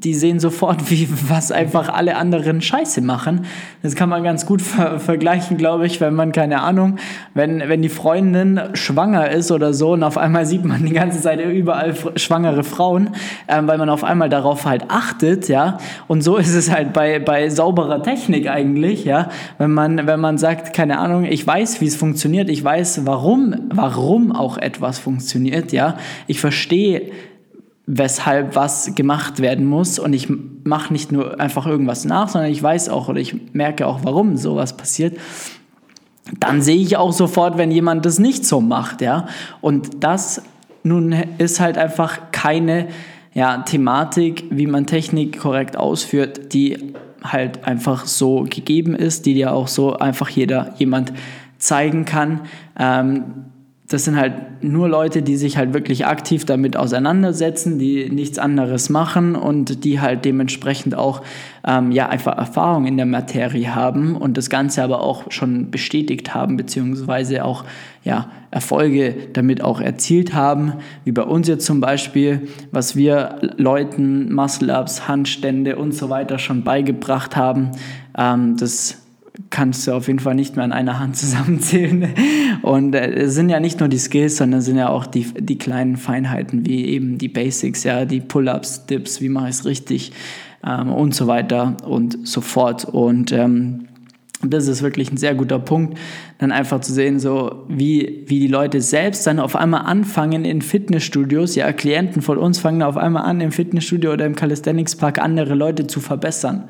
die 0.00 0.14
sehen 0.14 0.40
sofort, 0.40 0.90
wie 0.90 1.08
was 1.28 1.52
einfach 1.52 1.88
alle 1.88 2.16
anderen 2.16 2.60
Scheiße 2.60 3.00
machen. 3.00 3.46
Das 3.82 3.94
kann 3.94 4.08
man 4.08 4.24
ganz 4.24 4.46
gut 4.46 4.62
ver 4.62 4.98
vergleichen, 4.98 5.56
glaube 5.56 5.86
ich, 5.86 6.00
wenn 6.00 6.14
man, 6.14 6.32
keine 6.32 6.62
Ahnung, 6.62 6.96
wenn, 7.34 7.60
wenn 7.68 7.82
die 7.82 7.88
Freundin 7.88 8.60
schwanger 8.74 9.30
ist 9.30 9.50
oder 9.50 9.72
so 9.74 9.92
und 9.92 10.02
auf 10.02 10.18
einmal 10.18 10.46
sieht 10.46 10.64
man 10.64 10.84
die 10.84 10.92
ganze 10.92 11.20
Zeit 11.20 11.40
überall 11.40 11.94
schwangere 12.16 12.64
Frauen, 12.64 13.10
ähm, 13.48 13.68
weil 13.68 13.78
man 13.78 13.88
auf 13.88 14.04
einmal 14.04 14.28
darauf 14.28 14.64
halt 14.64 14.84
achtet, 14.88 15.48
ja. 15.48 15.78
Und 16.08 16.22
so 16.22 16.36
ist 16.36 16.54
es 16.54 16.70
halt 16.70 16.92
bei, 16.92 17.18
bei 17.18 17.48
sauberer 17.48 18.02
Technik 18.02 18.48
eigentlich, 18.48 19.04
ja. 19.04 19.28
Wenn 19.58 19.72
man, 19.72 20.06
wenn 20.06 20.20
man 20.20 20.38
sagt, 20.38 20.74
keine 20.74 20.98
Ahnung, 20.98 21.24
ich 21.24 21.46
weiß, 21.46 21.80
wie 21.80 21.86
es 21.86 21.96
funktioniert, 21.96 22.48
ich 22.50 22.62
weiß, 22.64 23.06
warum, 23.06 23.54
warum 23.72 24.32
auch 24.32 24.58
etwas 24.58 24.98
funktioniert, 24.98 25.72
ja. 25.72 25.96
Ich 26.26 26.40
verstehe, 26.40 27.12
weshalb 27.86 28.56
was 28.56 28.94
gemacht 28.94 29.40
werden 29.40 29.66
muss 29.66 29.98
und 29.98 30.12
ich 30.14 30.28
mache 30.64 30.92
nicht 30.92 31.12
nur 31.12 31.38
einfach 31.38 31.66
irgendwas 31.66 32.04
nach, 32.04 32.28
sondern 32.28 32.50
ich 32.50 32.62
weiß 32.62 32.88
auch 32.88 33.08
oder 33.08 33.20
ich 33.20 33.52
merke 33.52 33.86
auch, 33.86 34.00
warum 34.04 34.36
sowas 34.36 34.76
passiert, 34.76 35.18
dann 36.40 36.62
sehe 36.62 36.78
ich 36.78 36.96
auch 36.96 37.12
sofort, 37.12 37.58
wenn 37.58 37.70
jemand 37.70 38.06
das 38.06 38.18
nicht 38.18 38.46
so 38.46 38.60
macht, 38.62 39.02
ja. 39.02 39.26
Und 39.60 40.02
das 40.02 40.42
nun 40.82 41.12
ist 41.38 41.60
halt 41.60 41.76
einfach 41.78 42.18
keine 42.32 42.88
ja, 43.34 43.58
Thematik, 43.58 44.44
wie 44.50 44.66
man 44.66 44.86
Technik 44.86 45.38
korrekt 45.38 45.76
ausführt, 45.76 46.54
die 46.54 46.94
halt 47.22 47.64
einfach 47.66 48.06
so 48.06 48.46
gegeben 48.48 48.94
ist, 48.94 49.26
die 49.26 49.34
dir 49.34 49.52
auch 49.52 49.68
so 49.68 49.94
einfach 49.96 50.28
jeder 50.28 50.74
jemand 50.76 51.12
zeigen 51.58 52.04
kann. 52.04 52.42
Ähm, 52.78 53.24
das 53.86 54.04
sind 54.04 54.16
halt 54.16 54.62
nur 54.62 54.88
Leute, 54.88 55.20
die 55.20 55.36
sich 55.36 55.58
halt 55.58 55.74
wirklich 55.74 56.06
aktiv 56.06 56.46
damit 56.46 56.74
auseinandersetzen, 56.74 57.78
die 57.78 58.08
nichts 58.08 58.38
anderes 58.38 58.88
machen 58.88 59.36
und 59.36 59.84
die 59.84 60.00
halt 60.00 60.24
dementsprechend 60.24 60.94
auch 60.94 61.20
ähm, 61.66 61.92
ja 61.92 62.08
einfach 62.08 62.38
Erfahrung 62.38 62.86
in 62.86 62.96
der 62.96 63.04
Materie 63.04 63.74
haben 63.74 64.16
und 64.16 64.38
das 64.38 64.48
Ganze 64.48 64.82
aber 64.82 65.02
auch 65.02 65.30
schon 65.30 65.70
bestätigt 65.70 66.34
haben 66.34 66.56
beziehungsweise 66.56 67.44
auch 67.44 67.64
ja 68.04 68.30
Erfolge 68.50 69.16
damit 69.34 69.62
auch 69.62 69.82
erzielt 69.82 70.32
haben, 70.32 70.74
wie 71.04 71.12
bei 71.12 71.22
uns 71.22 71.46
jetzt 71.48 71.66
zum 71.66 71.80
Beispiel, 71.80 72.48
was 72.70 72.96
wir 72.96 73.36
Leuten 73.58 74.32
Muscle-Ups, 74.32 75.08
Handstände 75.08 75.76
und 75.76 75.92
so 75.92 76.08
weiter 76.08 76.38
schon 76.38 76.64
beigebracht 76.64 77.36
haben. 77.36 77.72
Ähm, 78.16 78.56
das 78.56 79.02
kannst 79.50 79.86
du 79.86 79.92
auf 79.92 80.06
jeden 80.06 80.20
Fall 80.20 80.34
nicht 80.34 80.56
mehr 80.56 80.64
an 80.64 80.72
einer 80.72 80.98
Hand 80.98 81.16
zusammenzählen. 81.18 82.14
Und 82.64 82.94
äh, 82.94 83.10
es 83.10 83.34
sind 83.34 83.50
ja 83.50 83.60
nicht 83.60 83.80
nur 83.80 83.90
die 83.90 83.98
Skills, 83.98 84.38
sondern 84.38 84.60
es 84.60 84.64
sind 84.64 84.78
ja 84.78 84.88
auch 84.88 85.04
die, 85.04 85.26
die 85.38 85.58
kleinen 85.58 85.98
Feinheiten, 85.98 86.64
wie 86.64 86.86
eben 86.86 87.18
die 87.18 87.28
Basics, 87.28 87.84
ja, 87.84 88.06
die 88.06 88.20
Pull-ups, 88.20 88.86
Dips, 88.86 89.20
wie 89.20 89.28
mache 89.28 89.50
ich 89.50 89.56
es 89.56 89.64
richtig 89.66 90.12
ähm, 90.66 90.90
und 90.90 91.14
so 91.14 91.26
weiter 91.26 91.76
und 91.86 92.26
so 92.26 92.40
fort. 92.40 92.86
Und 92.86 93.32
ähm, 93.32 93.88
das 94.40 94.66
ist 94.66 94.80
wirklich 94.80 95.12
ein 95.12 95.18
sehr 95.18 95.34
guter 95.34 95.58
Punkt, 95.58 95.98
dann 96.38 96.52
einfach 96.52 96.80
zu 96.80 96.94
sehen, 96.94 97.20
so 97.20 97.66
wie, 97.68 98.24
wie 98.28 98.40
die 98.40 98.48
Leute 98.48 98.80
selbst 98.80 99.26
dann 99.26 99.40
auf 99.40 99.56
einmal 99.56 99.82
anfangen 99.82 100.46
in 100.46 100.62
Fitnessstudios, 100.62 101.56
ja, 101.56 101.70
Klienten 101.74 102.22
von 102.22 102.38
uns 102.38 102.60
fangen 102.60 102.82
auf 102.82 102.96
einmal 102.96 103.24
an, 103.24 103.42
im 103.42 103.52
Fitnessstudio 103.52 104.14
oder 104.14 104.24
im 104.24 104.36
Calisthenics 104.36 104.96
Park 104.96 105.18
andere 105.18 105.54
Leute 105.54 105.86
zu 105.86 106.00
verbessern 106.00 106.64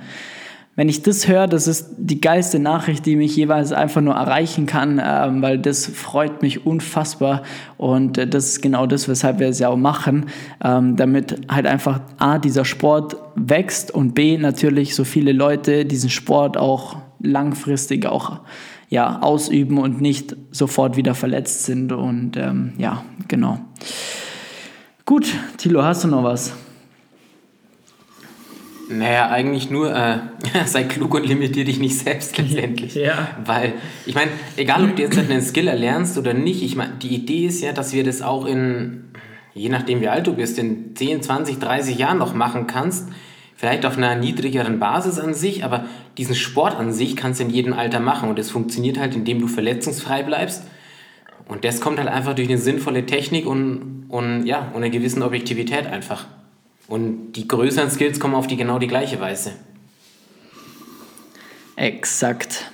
wenn 0.76 0.88
ich 0.88 1.02
das 1.02 1.28
höre, 1.28 1.46
das 1.46 1.68
ist 1.68 1.90
die 1.98 2.20
geilste 2.20 2.58
Nachricht, 2.58 3.06
die 3.06 3.14
mich 3.14 3.36
jeweils 3.36 3.72
einfach 3.72 4.00
nur 4.00 4.14
erreichen 4.14 4.66
kann, 4.66 5.00
ähm, 5.04 5.40
weil 5.40 5.58
das 5.58 5.86
freut 5.86 6.42
mich 6.42 6.66
unfassbar 6.66 7.42
und 7.76 8.18
äh, 8.18 8.26
das 8.26 8.46
ist 8.46 8.62
genau 8.62 8.86
das, 8.86 9.08
weshalb 9.08 9.38
wir 9.38 9.48
es 9.48 9.60
ja 9.60 9.68
auch 9.68 9.76
machen, 9.76 10.26
ähm, 10.62 10.96
damit 10.96 11.40
halt 11.48 11.66
einfach 11.66 12.00
A, 12.18 12.38
dieser 12.38 12.64
Sport 12.64 13.16
wächst 13.36 13.92
und 13.92 14.14
B, 14.14 14.36
natürlich 14.36 14.94
so 14.94 15.04
viele 15.04 15.32
Leute 15.32 15.84
diesen 15.84 16.10
Sport 16.10 16.56
auch 16.56 16.96
langfristig 17.20 18.06
auch 18.06 18.40
ja, 18.88 19.20
ausüben 19.20 19.78
und 19.78 20.00
nicht 20.00 20.36
sofort 20.50 20.96
wieder 20.96 21.14
verletzt 21.14 21.64
sind 21.64 21.92
und 21.92 22.36
ähm, 22.36 22.72
ja, 22.78 23.04
genau. 23.28 23.58
Gut, 25.06 25.26
Tilo, 25.56 25.82
hast 25.82 26.04
du 26.04 26.08
noch 26.08 26.24
was? 26.24 26.54
Naja, 28.88 29.30
eigentlich 29.30 29.70
nur, 29.70 29.94
äh, 29.94 30.18
sei 30.66 30.84
klug 30.84 31.14
und 31.14 31.26
limitier 31.26 31.64
dich 31.64 31.78
nicht 31.78 31.96
selbst 31.98 32.36
letztendlich. 32.36 32.94
Ja. 32.94 33.28
Weil, 33.44 33.74
ich 34.06 34.14
meine, 34.14 34.30
egal 34.56 34.84
ob 34.84 34.96
du 34.96 35.02
jetzt 35.02 35.18
einen 35.18 35.42
Skill 35.42 35.68
erlernst 35.68 36.18
oder 36.18 36.34
nicht, 36.34 36.62
ich 36.62 36.76
meine, 36.76 36.94
die 37.02 37.14
Idee 37.14 37.46
ist 37.46 37.62
ja, 37.62 37.72
dass 37.72 37.92
wir 37.92 38.04
das 38.04 38.22
auch 38.22 38.46
in, 38.46 39.04
je 39.54 39.68
nachdem 39.68 40.00
wie 40.00 40.08
alt 40.08 40.26
du 40.26 40.34
bist, 40.34 40.58
in 40.58 40.94
10, 40.94 41.22
20, 41.22 41.58
30 41.58 41.98
Jahren 41.98 42.18
noch 42.18 42.34
machen 42.34 42.66
kannst. 42.66 43.08
Vielleicht 43.56 43.86
auf 43.86 43.96
einer 43.96 44.16
niedrigeren 44.16 44.80
Basis 44.80 45.18
an 45.18 45.32
sich, 45.32 45.64
aber 45.64 45.86
diesen 46.18 46.34
Sport 46.34 46.76
an 46.76 46.92
sich 46.92 47.16
kannst 47.16 47.40
du 47.40 47.44
in 47.44 47.50
jedem 47.50 47.72
Alter 47.72 48.00
machen 48.00 48.28
und 48.28 48.38
es 48.38 48.50
funktioniert 48.50 48.98
halt, 48.98 49.14
indem 49.14 49.40
du 49.40 49.46
verletzungsfrei 49.46 50.24
bleibst. 50.24 50.64
Und 51.46 51.64
das 51.64 51.80
kommt 51.80 51.98
halt 51.98 52.08
einfach 52.08 52.34
durch 52.34 52.48
eine 52.48 52.58
sinnvolle 52.58 53.06
Technik 53.06 53.46
und, 53.46 54.06
und 54.08 54.44
ja, 54.44 54.70
und 54.72 54.82
einer 54.82 54.90
gewissen 54.90 55.22
Objektivität 55.22 55.86
einfach. 55.86 56.26
Und 56.86 57.32
die 57.32 57.48
größeren 57.48 57.90
Skills 57.90 58.20
kommen 58.20 58.34
auf 58.34 58.46
die 58.46 58.56
genau 58.56 58.78
die 58.78 58.86
gleiche 58.86 59.20
Weise. 59.20 59.52
Exakt. 61.76 62.70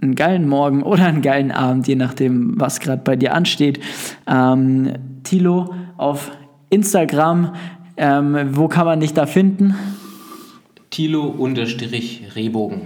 einen 0.00 0.14
geilen 0.14 0.48
Morgen 0.48 0.82
oder 0.82 1.06
einen 1.06 1.22
geilen 1.22 1.50
Abend, 1.50 1.88
je 1.88 1.96
nachdem, 1.96 2.58
was 2.60 2.80
gerade 2.80 3.02
bei 3.02 3.16
dir 3.16 3.34
ansteht. 3.34 3.80
Ähm, 4.26 4.92
Tilo 5.24 5.74
auf 5.96 6.30
Instagram, 6.70 7.54
ähm, 7.96 8.56
wo 8.56 8.68
kann 8.68 8.86
man 8.86 9.00
dich 9.00 9.12
da 9.12 9.26
finden? 9.26 9.74
Tilo-Rehbogen. 10.90 12.82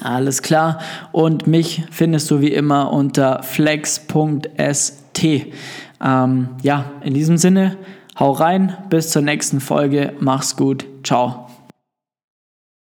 Alles 0.00 0.42
klar. 0.42 0.80
Und 1.12 1.46
mich 1.46 1.84
findest 1.90 2.30
du 2.30 2.40
wie 2.40 2.52
immer 2.52 2.92
unter 2.92 3.42
flex.st. 3.42 4.06
Ähm, 6.02 6.48
ja, 6.62 6.92
in 7.02 7.14
diesem 7.14 7.36
Sinne, 7.36 7.76
hau 8.18 8.32
rein, 8.32 8.76
bis 8.88 9.10
zur 9.10 9.22
nächsten 9.22 9.60
Folge, 9.60 10.12
mach's 10.20 10.56
gut, 10.56 10.86
ciao. 11.02 11.45